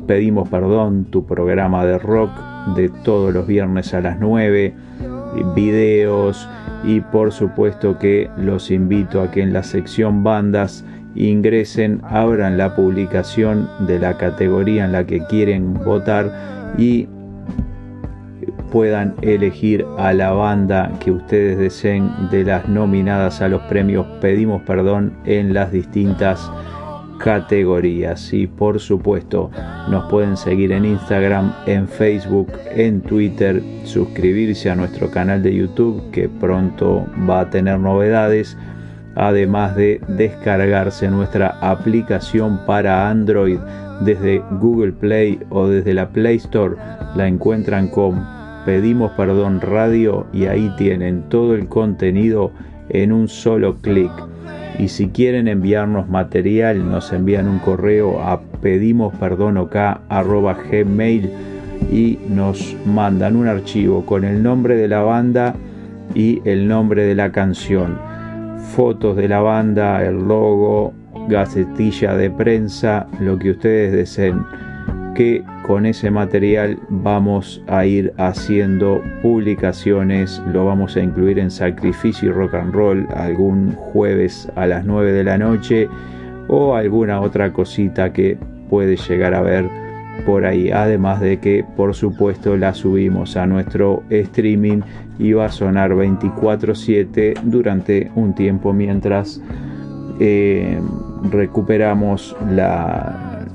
Pedimos 0.08 0.48
Perdón, 0.48 1.06
tu 1.06 1.26
programa 1.26 1.86
de 1.86 2.00
rock 2.00 2.32
de 2.76 2.88
todos 3.04 3.34
los 3.34 3.46
viernes 3.46 3.94
a 3.94 4.00
las 4.00 4.20
9, 4.20 4.74
videos 5.54 6.48
y 6.86 7.02
por 7.02 7.34
supuesto 7.34 8.00
que 8.00 8.30
los 8.38 8.72
invito 8.72 9.22
a 9.22 9.32
que 9.32 9.42
en 9.42 9.52
la 9.52 9.64
sección 9.64 10.24
bandas 10.24 10.86
ingresen, 11.16 12.02
abran 12.04 12.58
la 12.58 12.74
publicación 12.76 13.68
de 13.82 14.00
la 14.00 14.18
categoría 14.18 14.86
en 14.86 14.94
la 14.94 15.06
que 15.06 15.26
quieren 15.26 15.74
votar 15.74 16.32
y 16.78 17.08
puedan 18.72 19.16
elegir 19.22 19.86
a 19.98 20.14
la 20.14 20.32
banda 20.32 20.92
que 21.00 21.12
ustedes 21.12 21.58
deseen 21.58 22.10
de 22.32 22.44
las 22.46 22.68
nominadas 22.70 23.42
a 23.42 23.50
los 23.50 23.62
premios. 23.64 24.06
Pedimos 24.22 24.62
Perdón 24.62 25.14
en 25.26 25.54
las 25.54 25.72
distintas 25.72 26.50
categorías. 27.18 28.34
Y 28.34 28.48
por 28.48 28.80
supuesto 28.80 29.52
nos 29.90 30.10
pueden 30.10 30.38
seguir 30.38 30.72
en 30.72 30.86
Instagram, 30.86 31.54
en 31.66 31.88
Facebook, 31.88 32.52
en 32.72 33.02
Twitter, 33.02 33.62
suscribirse 33.84 34.70
a 34.70 34.76
nuestro 34.76 35.10
canal 35.10 35.42
de 35.44 35.56
YouTube 35.56 36.12
que 36.12 36.30
pronto 36.30 37.06
va 37.30 37.42
a 37.42 37.50
tener 37.50 37.80
novedades, 37.80 38.58
además 39.16 39.76
de 39.76 40.02
descargarse 40.08 41.10
nuestra 41.10 41.58
aplicación 41.62 42.60
para 42.66 43.10
Android 43.10 43.60
desde 44.02 44.44
Google 44.60 44.92
Play 44.92 45.40
o 45.50 45.68
desde 45.68 45.94
la 45.94 46.10
Play 46.10 46.38
Store, 46.38 46.76
la 47.16 47.28
encuentran 47.28 47.88
con 47.88 48.24
Pedimos 48.66 49.12
Perdón 49.14 49.62
Radio 49.62 50.28
y 50.34 50.46
ahí 50.46 50.72
tienen 50.78 51.24
todo 51.30 51.56
el 51.56 51.68
contenido 51.68 52.52
en 52.90 53.12
un 53.12 53.28
solo 53.28 53.78
clic 53.78 54.12
y 54.80 54.88
si 54.90 55.08
quieren 55.08 55.48
enviarnos 55.48 56.10
material 56.10 56.88
nos 56.90 57.12
envían 57.12 57.48
un 57.48 57.58
correo 57.60 58.22
a 58.22 58.40
pedimosperdonok@gmail 58.62 61.30
y 61.92 62.20
nos 62.30 62.76
mandan 62.86 63.36
un 63.36 63.48
archivo 63.48 64.06
con 64.06 64.24
el 64.24 64.44
nombre 64.44 64.76
de 64.76 64.88
la 64.88 65.02
banda 65.02 65.56
y 66.14 66.44
el 66.46 66.68
nombre 66.68 67.06
de 67.06 67.16
la 67.16 67.32
canción, 67.32 67.98
fotos 68.76 69.18
de 69.18 69.28
la 69.28 69.42
banda, 69.42 70.04
el 70.04 70.28
logo, 70.28 70.94
gacetilla 71.28 72.16
de 72.16 72.30
prensa, 72.30 73.08
lo 73.20 73.38
que 73.38 73.52
ustedes 73.52 73.92
deseen. 73.92 74.42
Que 75.16 75.44
con 75.68 75.86
ese 75.86 76.10
material 76.10 76.80
vamos 76.88 77.62
a 77.68 77.86
ir 77.86 78.14
haciendo 78.18 79.04
publicaciones, 79.22 80.42
lo 80.54 80.66
vamos 80.66 80.96
a 80.96 81.02
incluir 81.02 81.40
en 81.40 81.52
Sacrificio 81.52 82.30
y 82.30 82.32
Rock 82.32 82.54
and 82.54 82.74
Roll 82.74 83.06
algún 83.14 83.74
jueves 83.74 84.50
a 84.56 84.66
las 84.66 84.86
9 84.86 85.12
de 85.12 85.24
la 85.26 85.38
noche 85.38 85.90
o 86.48 86.74
alguna 86.76 87.20
otra 87.20 87.52
cosita 87.52 88.14
que 88.14 88.38
puede 88.70 88.96
llegar 88.96 89.34
a 89.34 89.42
ver 89.42 89.66
por 90.26 90.46
ahí. 90.46 90.72
Además 90.72 91.20
de 91.20 91.40
que 91.42 91.66
por 91.76 91.94
supuesto 91.94 92.56
la 92.56 92.74
subimos 92.74 93.36
a 93.36 93.46
nuestro 93.46 94.04
streaming 94.10 94.80
y 95.20 95.34
va 95.34 95.46
a 95.46 95.52
sonar 95.52 95.94
24/7 95.94 97.34
durante 97.44 98.10
un 98.16 98.34
tiempo 98.34 98.72
mientras 98.72 99.42
eh, 100.22 100.80
recuperamos 101.30 102.38
la 102.50 103.46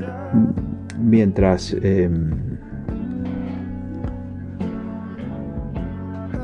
mientras 1.03 1.75
em, 1.83 2.31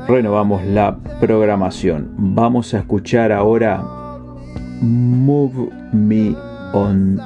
renovamos 0.07 0.65
la 0.65 0.97
programación. 1.19 2.13
Vamos 2.17 2.73
a 2.73 2.79
escuchar 2.79 3.31
ahora 3.31 3.83
Move 4.81 5.69
Me 5.93 6.35
On 6.73 7.17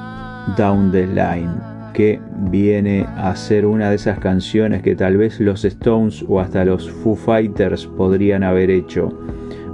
Down 0.56 0.90
the 0.92 1.06
Line, 1.06 1.50
que 1.92 2.20
viene 2.50 3.06
a 3.16 3.34
ser 3.36 3.66
una 3.66 3.90
de 3.90 3.96
esas 3.96 4.18
canciones 4.18 4.82
que 4.82 4.94
tal 4.94 5.16
vez 5.16 5.40
los 5.40 5.64
Stones 5.64 6.24
o 6.28 6.40
hasta 6.40 6.64
los 6.64 6.90
Foo 6.90 7.16
Fighters 7.16 7.86
podrían 7.86 8.42
haber 8.42 8.70
hecho 8.70 9.08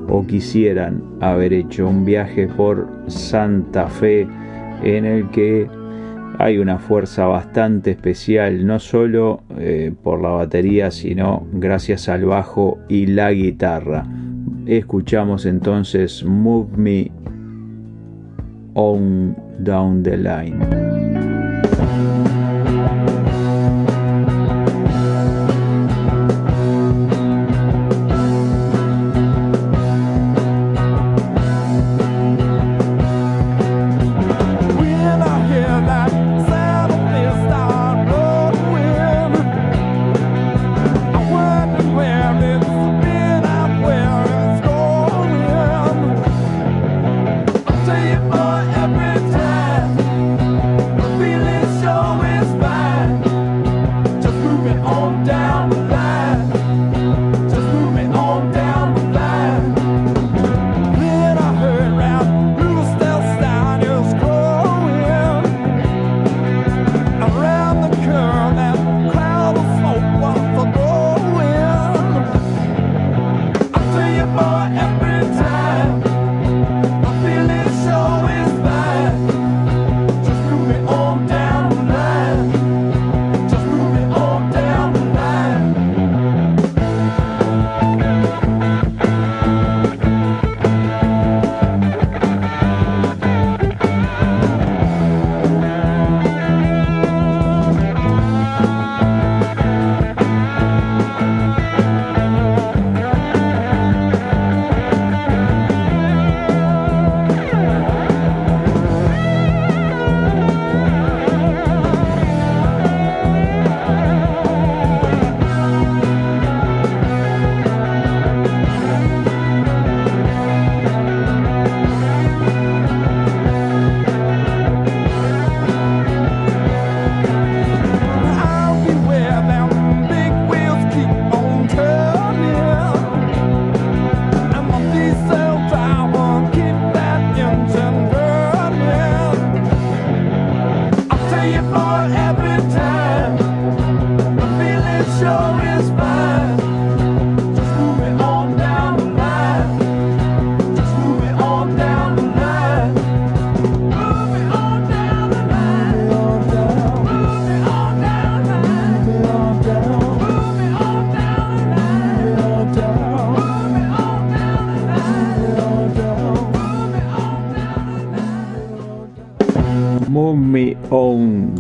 o 0.09 0.27
quisieran 0.27 1.03
haber 1.21 1.53
hecho 1.53 1.89
un 1.89 2.05
viaje 2.05 2.49
por 2.49 2.89
Santa 3.07 3.87
Fe 3.87 4.27
en 4.83 5.05
el 5.05 5.29
que 5.31 5.69
hay 6.43 6.57
una 6.57 6.79
fuerza 6.79 7.27
bastante 7.27 7.91
especial, 7.91 8.67
no 8.67 8.79
solo 8.79 9.43
eh, 9.59 9.93
por 10.03 10.23
la 10.23 10.31
batería, 10.31 10.91
sino 10.91 11.47
gracias 11.53 12.09
al 12.09 12.25
bajo 12.25 12.79
y 12.89 13.07
la 13.07 13.31
guitarra. 13.31 14.07
Escuchamos 14.65 15.45
entonces 15.45 16.25
Move 16.25 16.69
Me 16.79 17.11
On 18.73 19.37
Down 19.59 20.03
the 20.03 20.17
Line. 20.17 20.57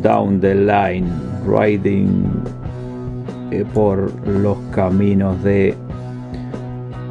Down 0.03 0.41
the 0.41 0.55
Line, 0.55 1.09
Riding 1.47 2.43
eh, 3.51 3.65
por 3.75 4.13
los 4.27 4.57
caminos 4.73 5.43
de 5.43 5.75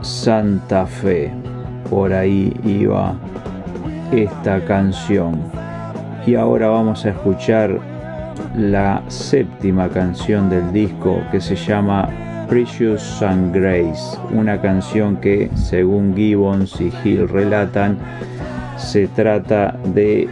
Santa 0.02 0.86
Fe. 0.86 1.32
Por 1.90 2.14
ahí 2.14 2.54
iba 2.64 3.16
esta 4.12 4.64
canción. 4.66 5.40
Y 6.26 6.36
ahora 6.36 6.70
vamos 6.70 7.06
a 7.06 7.10
escuchar 7.10 7.80
la 8.56 9.02
séptima 9.08 9.90
canción 9.90 10.50
del 10.50 10.72
disco 10.72 11.22
que 11.32 11.42
se 11.42 11.56
llama 11.56 12.10
Precious 12.48 13.22
and 13.22 13.54
Grace, 13.54 14.18
una 14.32 14.60
canción 14.60 15.18
que 15.18 15.50
según 15.56 16.16
Gibbons 16.16 16.82
y 16.82 16.92
Hill 17.04 17.28
relatan 17.28 17.98
se 18.78 19.08
trata 19.08 19.78
de 19.94 20.28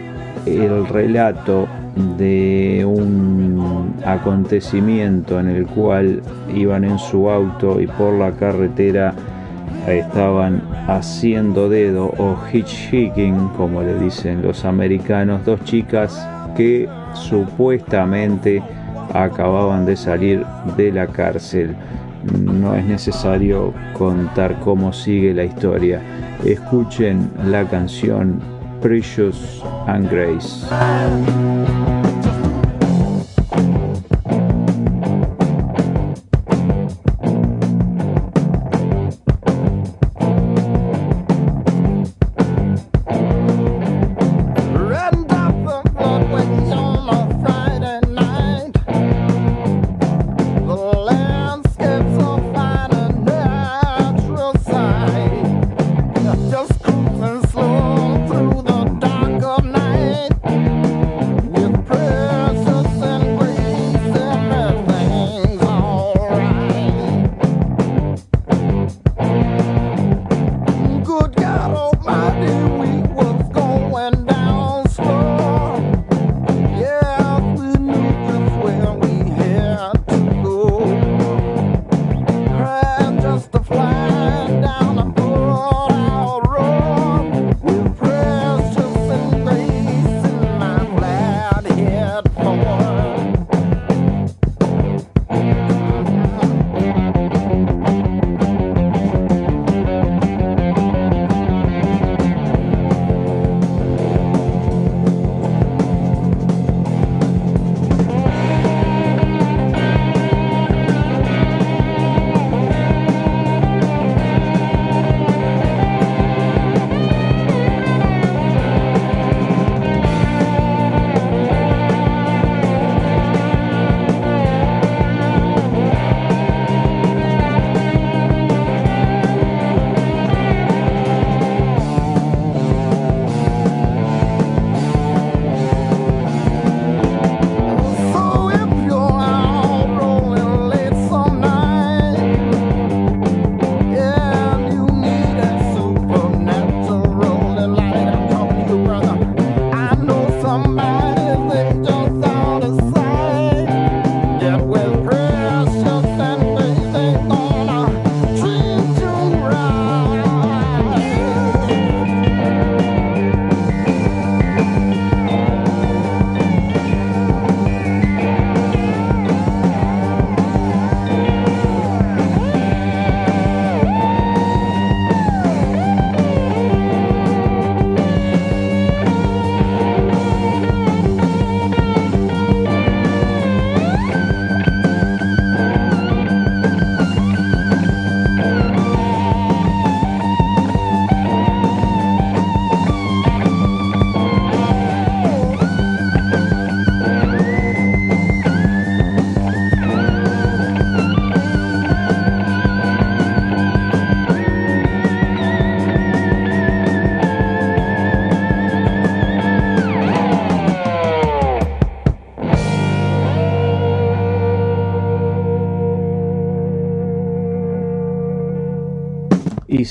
el 0.46 0.88
relato 0.88 1.68
de 2.18 2.84
un 2.86 3.94
acontecimiento 4.06 5.40
en 5.40 5.50
el 5.50 5.66
cual 5.66 6.22
iban 6.54 6.84
en 6.84 7.00
su 7.00 7.30
auto 7.30 7.80
y 7.80 7.88
por 7.88 8.14
la 8.14 8.32
carretera 8.32 9.14
estaban 9.88 10.62
haciendo 10.88 11.70
dedo 11.70 12.14
o 12.18 12.38
hitchhiking, 12.52 13.50
como 13.58 13.82
le 13.82 13.98
dicen 14.00 14.42
los 14.42 14.66
americanos, 14.66 15.46
dos 15.46 15.64
chicas 15.64 16.28
que 16.56 16.90
supuestamente 17.14 18.62
acababan 19.14 19.86
de 19.86 19.96
salir 19.96 20.46
de 20.76 20.92
la 20.92 21.08
cárcel. 21.08 21.76
No 22.42 22.76
es 22.76 22.86
necesario 22.86 23.74
contar 23.94 24.60
cómo 24.60 24.92
sigue 24.92 25.34
la 25.34 25.46
historia. 25.46 26.02
Escuchen 26.44 27.30
la 27.46 27.64
canción 27.66 28.40
Precious 28.82 29.64
and 29.88 30.10
Grace. 30.10 30.66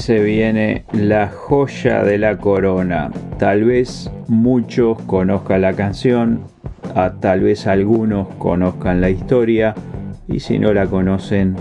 Se 0.07 0.23
viene 0.23 0.85
la 0.93 1.27
joya 1.27 2.05
de 2.05 2.17
la 2.17 2.39
corona. 2.39 3.11
Tal 3.41 3.65
vez 3.65 4.09
muchos 4.29 5.03
conozcan 5.03 5.63
la 5.63 5.73
canción, 5.73 6.45
a, 6.95 7.15
tal 7.15 7.41
vez 7.41 7.67
algunos 7.67 8.29
conozcan 8.39 9.01
la 9.01 9.11
historia 9.11 9.75
y 10.29 10.39
si 10.39 10.61
no 10.61 10.73
la 10.73 10.87
conocen 10.87 11.57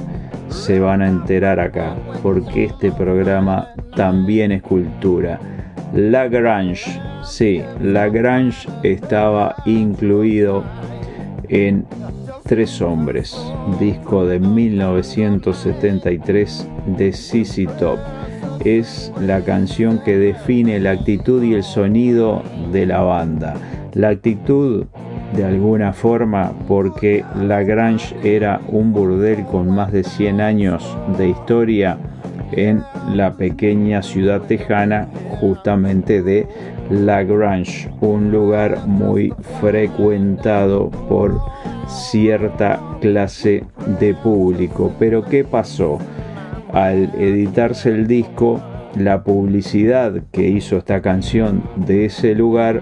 se 0.49 0.79
van 0.79 1.01
a 1.01 1.07
enterar 1.07 1.59
acá, 1.59 1.95
porque 2.21 2.65
este 2.65 2.91
programa 2.91 3.69
también 3.95 4.51
es 4.51 4.61
cultura. 4.61 5.39
Lagrange, 5.95 7.01
sí, 7.23 7.63
Lagrange 7.81 8.69
estaba 8.83 9.55
incluido 9.65 10.63
en 11.49 11.83
Tres 12.43 12.79
Hombres, 12.79 13.35
disco 13.79 14.23
de 14.23 14.39
1973 14.39 16.69
de 16.95 17.11
CC 17.11 17.65
Top 17.79 17.97
es 18.65 19.13
la 19.21 19.41
canción 19.41 19.99
que 20.03 20.17
define 20.17 20.79
la 20.79 20.91
actitud 20.91 21.41
y 21.43 21.53
el 21.53 21.63
sonido 21.63 22.43
de 22.71 22.85
la 22.85 23.01
banda. 23.01 23.53
La 23.93 24.09
actitud 24.09 24.85
de 25.35 25.45
alguna 25.45 25.93
forma 25.93 26.51
porque 26.67 27.23
La 27.41 27.63
Grange 27.63 28.15
era 28.23 28.59
un 28.67 28.91
burdel 28.91 29.45
con 29.45 29.69
más 29.69 29.91
de 29.91 30.03
100 30.03 30.41
años 30.41 30.97
de 31.17 31.29
historia, 31.29 31.97
en 32.51 32.83
la 33.13 33.33
pequeña 33.33 34.01
ciudad 34.01 34.41
tejana 34.41 35.07
justamente 35.39 36.21
de 36.21 36.47
La 36.89 37.23
Grange, 37.23 37.89
un 38.01 38.31
lugar 38.31 38.85
muy 38.85 39.33
frecuentado 39.59 40.89
por 41.09 41.39
cierta 41.87 42.79
clase 43.01 43.63
de 43.99 44.13
público. 44.13 44.93
Pero 44.99 45.23
¿qué 45.23 45.43
pasó? 45.43 45.99
Al 46.75 47.15
editarse 47.17 47.89
el 47.89 48.05
disco, 48.05 48.61
la 48.97 49.23
publicidad 49.23 50.23
que 50.33 50.49
hizo 50.49 50.75
esta 50.75 51.01
canción 51.01 51.63
de 51.77 52.03
ese 52.03 52.35
lugar 52.35 52.81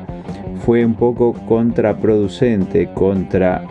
fue 0.65 0.83
un 0.83 0.95
poco 0.95 1.33
contraproducente 1.47 2.89
contra 2.95 3.63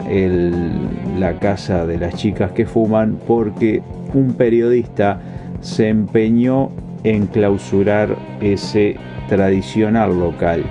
la 1.18 1.40
casa 1.40 1.86
de 1.86 1.98
las 1.98 2.14
chicas 2.14 2.52
que 2.52 2.66
fuman 2.66 3.18
porque 3.26 3.82
un 4.14 4.34
periodista 4.34 5.20
se 5.60 5.88
empeñó 5.88 6.70
en 7.02 7.26
clausurar 7.26 8.14
ese 8.40 8.94
tradicional 9.28 10.20
local. 10.20 10.62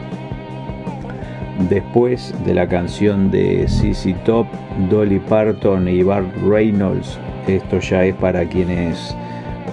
Después 1.70 2.34
de 2.46 2.54
la 2.54 2.70
canción 2.70 3.30
de 3.30 3.68
CC 3.68 4.16
Top, 4.24 4.48
Dolly 4.90 5.20
Parton 5.20 5.90
y 5.90 6.04
Bart 6.04 6.34
Reynolds, 6.42 7.20
esto 7.50 7.80
ya 7.80 8.06
es 8.06 8.16
para 8.16 8.46
quienes 8.46 9.14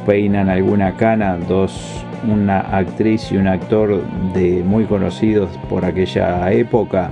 peinan 0.08 0.48
alguna 0.48 0.96
cana, 0.96 1.36
dos 1.36 2.02
una 2.26 2.60
actriz 2.60 3.30
y 3.30 3.36
un 3.36 3.46
actor 3.46 4.02
de 4.32 4.64
muy 4.64 4.86
conocidos 4.86 5.50
por 5.68 5.84
aquella 5.84 6.50
época 6.50 7.10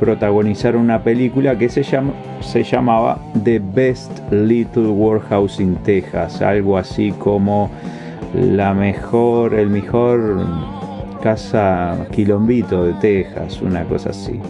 protagonizaron 0.00 0.80
una 0.80 1.02
película 1.02 1.58
que 1.58 1.68
se, 1.68 1.84
se 1.84 2.62
llamaba 2.64 3.18
The 3.44 3.58
Best 3.58 4.32
Little 4.32 4.88
Warehouse 4.88 5.60
in 5.60 5.74
Texas, 5.82 6.40
algo 6.40 6.78
así 6.78 7.12
como 7.18 7.70
la 8.34 8.72
mejor, 8.72 9.52
el 9.52 9.68
mejor 9.68 10.46
casa 11.22 11.98
quilombito 12.12 12.84
de 12.84 12.94
Texas, 12.94 13.60
una 13.60 13.84
cosa 13.84 14.08
así. 14.08 14.40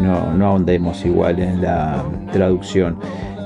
No, 0.00 0.32
no 0.32 0.46
ahondemos 0.46 1.04
igual 1.04 1.40
en 1.40 1.60
la 1.60 2.04
traducción, 2.32 2.98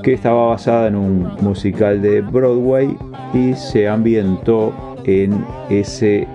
que 0.03 0.13
estaba 0.13 0.49
basada 0.49 0.87
en 0.87 0.95
un 0.95 1.31
musical 1.41 1.99
de 1.99 2.21
Broadway 2.21 2.95
y 3.35 3.53
se 3.53 3.87
ambientó 3.87 4.73
en 5.03 5.45
ese, 5.69 6.27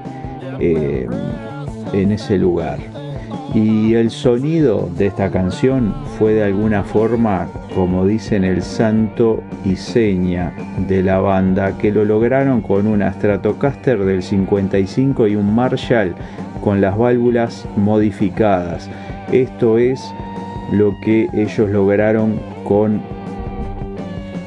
eh, 0.61 1.09
en 1.92 2.12
ese 2.12 2.38
lugar. 2.38 2.78
Y 3.55 3.94
el 3.94 4.11
sonido 4.11 4.88
de 4.96 5.07
esta 5.07 5.30
canción 5.30 5.92
fue 6.18 6.34
de 6.34 6.44
alguna 6.44 6.84
forma, 6.84 7.48
como 7.74 8.07
dicen, 8.07 8.44
el 8.44 8.62
santo 8.62 9.42
y 9.64 9.74
seña 9.74 10.53
de 10.86 11.03
la 11.03 11.18
banda, 11.18 11.76
que 11.76 11.90
lo 11.90 12.05
lograron 12.05 12.61
con 12.61 12.86
una 12.86 13.12
Stratocaster 13.12 14.05
del 14.05 14.22
55 14.22 15.26
y 15.26 15.34
un 15.34 15.53
Marshall 15.53 16.14
con 16.62 16.80
las 16.80 16.96
válvulas 16.96 17.66
modificadas. 17.76 18.88
Esto 19.32 19.78
es 19.78 20.01
lo 20.72 20.92
que 21.05 21.28
ellos 21.32 21.70
lograron 21.70 22.38
con 22.64 23.01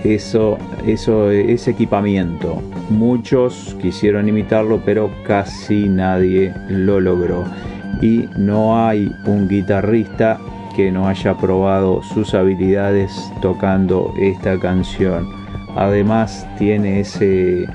eso, 0.03 0.57
eso, 0.85 1.31
ese 1.31 1.71
equipamiento. 1.71 2.61
Muchos 2.89 3.75
quisieron 3.81 4.27
imitarlo, 4.27 4.81
pero 4.83 5.09
casi 5.25 5.87
nadie 5.89 6.53
lo 6.69 6.99
logró. 6.99 7.45
Y 8.01 8.27
no 8.37 8.85
hay 8.85 9.11
un 9.25 9.47
guitarrista 9.47 10.39
que 10.75 10.91
no 10.91 11.07
haya 11.07 11.35
probado 11.37 12.01
sus 12.03 12.33
habilidades 12.33 13.31
tocando 13.41 14.13
esta 14.19 14.59
canción. 14.59 15.27
Además 15.75 16.47
tiene 16.57 16.99
ese 16.99 17.67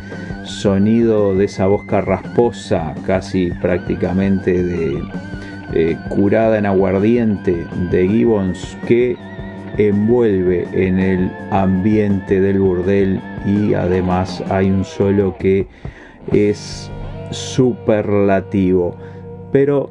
sonido 0.44 1.34
de 1.34 1.44
esa 1.46 1.66
voz 1.66 1.84
carrasposa, 1.84 2.94
casi 3.06 3.50
prácticamente 3.60 4.62
de 4.62 5.02
eh, 5.74 5.96
curada 6.08 6.58
en 6.58 6.66
aguardiente 6.66 7.66
de 7.90 8.08
Gibbons, 8.08 8.76
que 8.86 9.16
envuelve 9.78 10.66
en 10.72 10.98
el 10.98 11.30
ambiente 11.50 12.40
del 12.40 12.58
burdel 12.58 13.20
y 13.46 13.74
además 13.74 14.42
hay 14.50 14.70
un 14.70 14.84
solo 14.84 15.36
que 15.38 15.66
es 16.32 16.90
superlativo. 17.30 18.96
Pero 19.52 19.90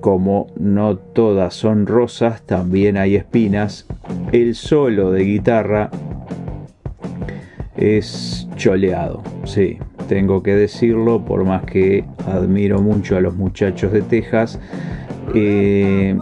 como 0.00 0.48
no 0.58 0.98
todas 0.98 1.54
son 1.54 1.86
rosas, 1.86 2.42
también 2.42 2.96
hay 2.96 3.16
espinas. 3.16 3.86
El 4.32 4.54
solo 4.54 5.10
de 5.10 5.24
guitarra 5.24 5.90
es 7.76 8.46
choleado, 8.56 9.22
sí, 9.44 9.78
tengo 10.08 10.42
que 10.42 10.54
decirlo, 10.54 11.24
por 11.24 11.44
más 11.44 11.64
que 11.64 12.04
admiro 12.26 12.80
mucho 12.80 13.16
a 13.16 13.20
los 13.20 13.34
muchachos 13.34 13.92
de 13.92 14.02
Texas. 14.02 14.60
Eh, 15.34 16.16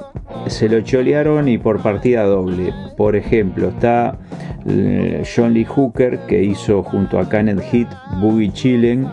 se 0.47 0.69
lo 0.69 0.81
cholearon 0.81 1.49
y 1.49 1.59
por 1.59 1.83
partida 1.83 2.25
doble. 2.25 2.73
Por 2.97 3.17
ejemplo, 3.17 3.69
está 3.69 4.19
eh, 4.67 5.23
John 5.35 5.55
Lee 5.55 5.65
Hooker 5.65 6.21
que 6.27 6.43
hizo 6.43 6.83
junto 6.83 7.19
a 7.19 7.29
Kenneth 7.29 7.63
Heat 7.71 7.89
Boogie 8.21 8.53
Chillen 8.53 9.07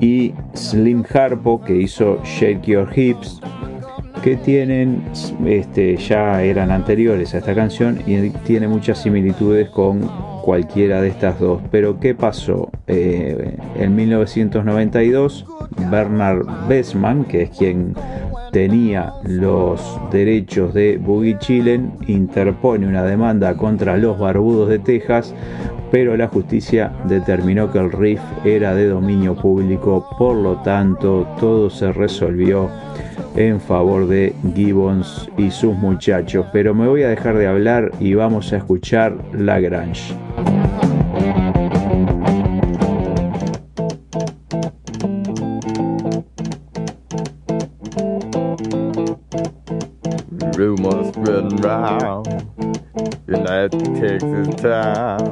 y 0.00 0.34
Slim 0.54 1.04
Harpo 1.12 1.60
que 1.62 1.76
hizo 1.76 2.20
Shake 2.24 2.62
Your 2.62 2.88
Hips 2.94 3.40
que 4.22 4.36
tienen 4.36 5.02
este, 5.44 5.96
ya 5.96 6.42
eran 6.42 6.70
anteriores 6.70 7.34
a 7.34 7.38
esta 7.38 7.54
canción 7.54 8.00
y 8.06 8.30
tiene 8.30 8.68
muchas 8.68 9.02
similitudes 9.02 9.68
con 9.70 10.08
cualquiera 10.42 11.00
de 11.00 11.08
estas 11.08 11.40
dos. 11.40 11.60
Pero 11.70 11.98
¿qué 11.98 12.14
pasó? 12.14 12.70
Eh, 12.86 13.56
en 13.76 13.96
1992 13.96 15.44
Bernard 15.90 16.68
Bessman, 16.68 17.24
que 17.24 17.42
es 17.42 17.50
quien 17.50 17.94
tenía 18.52 19.14
los 19.24 19.98
derechos 20.12 20.74
de 20.74 20.98
Boogie 20.98 21.38
Chillen, 21.38 21.92
interpone 22.06 22.86
una 22.86 23.02
demanda 23.02 23.56
contra 23.56 23.96
los 23.96 24.18
barbudos 24.18 24.68
de 24.68 24.78
Texas, 24.78 25.34
pero 25.90 26.16
la 26.16 26.28
justicia 26.28 26.92
determinó 27.08 27.72
que 27.72 27.78
el 27.78 27.90
riff 27.90 28.20
era 28.44 28.74
de 28.74 28.88
dominio 28.88 29.34
público, 29.34 30.06
por 30.18 30.36
lo 30.36 30.56
tanto 30.62 31.26
todo 31.40 31.70
se 31.70 31.92
resolvió 31.92 32.68
en 33.36 33.58
favor 33.58 34.06
de 34.06 34.34
Gibbons 34.54 35.30
y 35.38 35.50
sus 35.50 35.74
muchachos. 35.74 36.46
Pero 36.52 36.74
me 36.74 36.86
voy 36.86 37.02
a 37.02 37.08
dejar 37.08 37.38
de 37.38 37.46
hablar 37.46 37.90
y 38.00 38.14
vamos 38.14 38.52
a 38.52 38.58
escuchar 38.58 39.16
La 39.32 39.60
Grange. 39.60 40.14
Round 51.80 52.26
in 53.28 53.44
that 53.44 53.70
Texas 53.72 54.48
town 54.60 55.30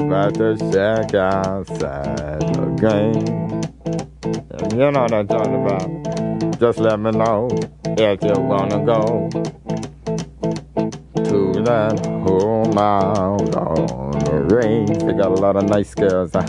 about 0.00 0.34
the 0.34 0.56
shack 0.72 1.14
outside 1.14 2.40
the 2.54 2.66
game. 2.80 3.38
You 4.72 4.90
know 4.90 5.02
what 5.02 5.12
I'm 5.12 5.26
talking 5.26 5.64
about. 5.64 6.60
Just 6.60 6.78
let 6.78 6.98
me 6.98 7.10
know 7.12 7.48
if 7.84 8.22
you 8.22 8.34
wanna 8.40 8.84
go 8.84 9.28
to 11.24 11.62
that 11.62 12.06
home 12.06 12.78
out 12.78 13.54
on 13.56 14.10
the 14.24 14.56
range. 14.56 14.98
They 14.98 15.12
got 15.12 15.30
a 15.32 15.40
lot 15.40 15.56
of 15.56 15.64
nice 15.64 15.94
girls. 15.94 16.32
Huh? 16.32 16.46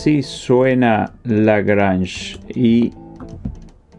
Así 0.00 0.22
suena 0.22 1.12
Lagrange 1.24 2.38
y 2.54 2.90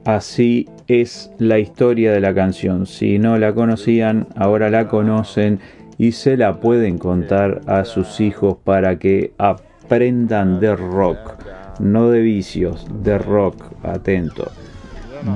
así 0.04 0.68
es 0.88 1.30
la 1.38 1.60
historia 1.60 2.12
de 2.12 2.20
la 2.20 2.34
canción. 2.34 2.88
Si 2.88 3.20
no 3.20 3.38
la 3.38 3.54
conocían, 3.54 4.26
ahora 4.36 4.72
la 4.72 4.88
conocen 4.88 5.60
y 5.99 6.14
se 6.14 6.38
la 6.38 6.60
pueden 6.60 6.97
contar 6.97 7.62
a 7.68 7.86
sus 7.86 8.20
hijos 8.20 8.58
para 8.64 8.97
que 8.97 9.34
aprendan 9.38 10.60
de 10.60 10.76
rock, 10.76 11.36
no 11.80 12.10
de 12.10 12.22
vicios, 12.22 12.88
de 13.04 13.20
rock, 13.20 13.64
atento. 13.84 14.52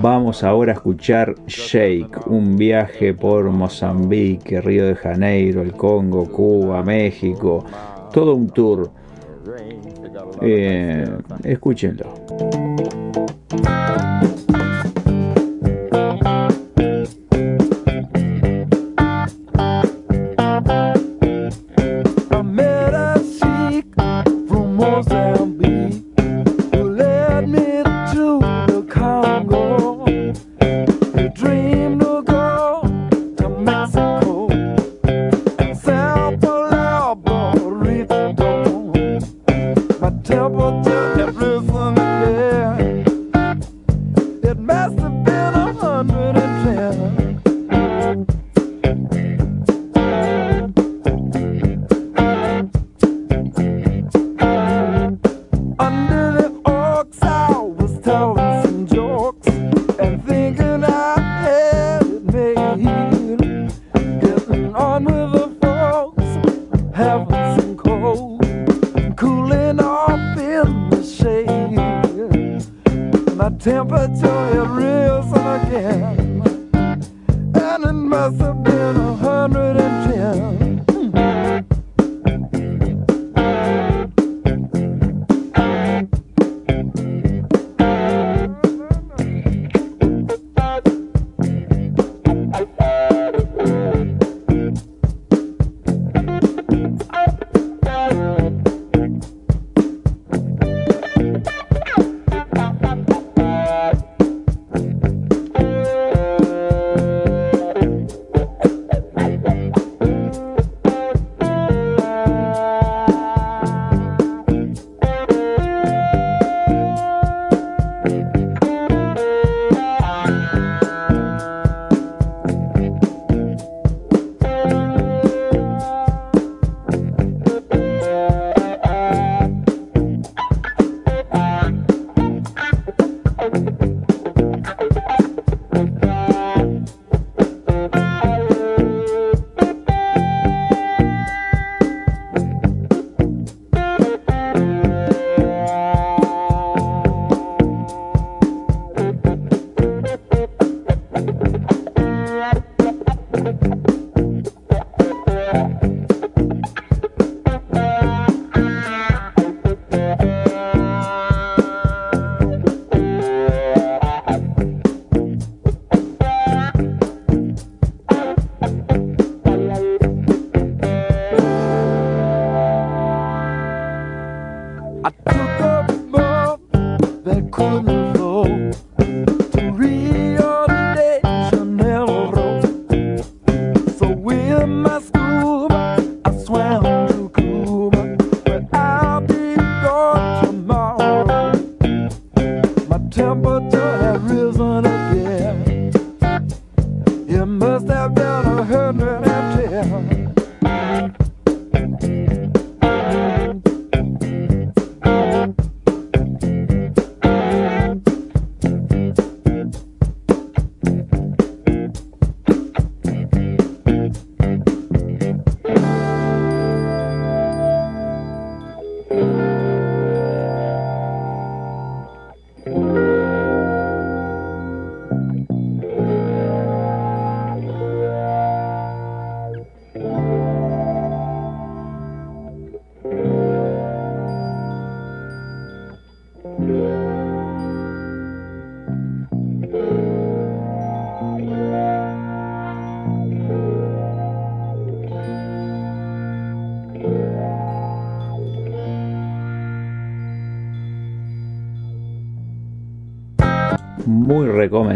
Vamos 0.01 0.43
ahora 0.43 0.72
a 0.72 0.78
escuchar 0.78 1.36
Shake, 1.45 2.26
un 2.26 2.57
viaje 2.57 3.13
por 3.13 3.51
Mozambique, 3.51 4.61
Río 4.61 4.88
de 4.88 4.95
Janeiro, 4.95 5.61
el 5.61 5.74
Congo, 5.74 6.26
Cuba, 6.26 6.82
México, 6.82 7.63
todo 8.11 8.34
un 8.34 8.49
tour. 8.49 9.05
Eh, 10.41 11.05
escúchenlo. 11.43 12.13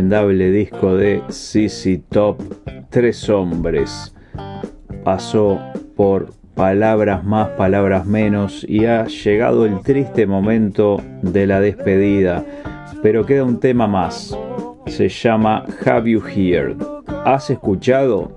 Disco 0.10 0.96
de 0.96 1.22
CC 1.30 2.02
Top, 2.10 2.42
Tres 2.90 3.30
Hombres. 3.30 4.16
Pasó 5.04 5.60
por 5.96 6.34
palabras 6.56 7.24
más, 7.24 7.50
palabras 7.50 8.08
menos 8.08 8.66
y 8.68 8.86
ha 8.86 9.06
llegado 9.06 9.66
el 9.68 9.82
triste 9.82 10.26
momento 10.26 11.00
de 11.22 11.46
la 11.46 11.60
despedida. 11.60 12.44
Pero 13.04 13.26
queda 13.26 13.44
un 13.44 13.60
tema 13.60 13.88
más. 13.88 14.36
Se 14.88 15.10
llama 15.10 15.66
Have 15.86 16.10
You 16.10 16.24
Heard? 16.26 16.78
¿Has 17.26 17.52
escuchado? 17.52 18.32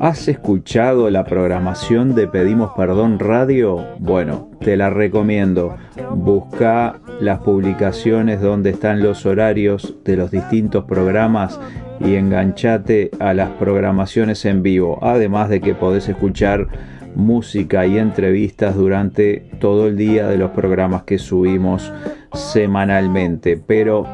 ¿Has 0.00 0.28
escuchado 0.28 1.10
la 1.10 1.24
programación 1.24 2.14
de 2.14 2.26
Pedimos 2.26 2.70
Perdón 2.74 3.18
Radio? 3.18 3.84
Bueno, 3.98 4.50
te 4.60 4.76
la 4.76 4.88
recomiendo. 4.88 5.76
Busca 6.14 7.00
las 7.20 7.40
publicaciones 7.40 8.40
donde 8.40 8.70
están 8.70 9.02
los 9.02 9.26
horarios 9.26 9.94
de 10.04 10.16
los 10.16 10.30
distintos 10.30 10.84
programas 10.84 11.58
y 12.00 12.14
enganchate 12.14 13.10
a 13.18 13.34
las 13.34 13.50
programaciones 13.50 14.44
en 14.44 14.62
vivo. 14.62 14.98
Además 15.02 15.48
de 15.48 15.60
que 15.60 15.74
podés 15.74 16.08
escuchar 16.08 16.68
música 17.14 17.86
y 17.86 17.98
entrevistas 17.98 18.76
durante 18.76 19.48
todo 19.58 19.88
el 19.88 19.96
día 19.96 20.28
de 20.28 20.36
los 20.36 20.50
programas 20.50 21.04
que 21.04 21.18
subimos 21.18 21.92
semanalmente. 22.34 23.58
Pero 23.66 24.06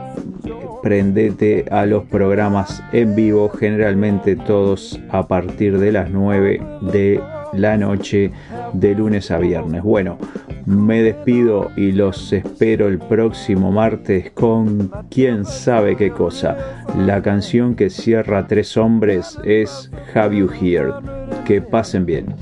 prendete 0.82 1.64
a 1.70 1.86
los 1.86 2.04
programas 2.04 2.82
en 2.92 3.14
vivo, 3.16 3.48
generalmente 3.48 4.36
todos 4.36 5.00
a 5.10 5.26
partir 5.26 5.78
de 5.78 5.92
las 5.92 6.10
9 6.10 6.60
de 6.92 7.20
la 7.52 7.76
noche 7.76 8.32
de 8.72 8.94
lunes 8.94 9.30
a 9.30 9.38
viernes. 9.38 9.82
Bueno, 9.82 10.18
me 10.66 11.02
despido 11.02 11.70
y 11.76 11.92
los 11.92 12.32
espero 12.32 12.88
el 12.88 12.98
próximo 12.98 13.72
martes 13.72 14.30
con 14.32 14.90
quién 15.10 15.44
sabe 15.44 15.96
qué 15.96 16.10
cosa. 16.10 16.84
La 16.98 17.22
canción 17.22 17.74
que 17.74 17.90
cierra 17.90 18.46
Tres 18.46 18.76
Hombres 18.76 19.38
es 19.44 19.90
Have 20.14 20.36
You 20.36 20.50
Heard. 20.60 21.44
Que 21.44 21.60
pasen 21.60 22.06
bien. 22.06 22.34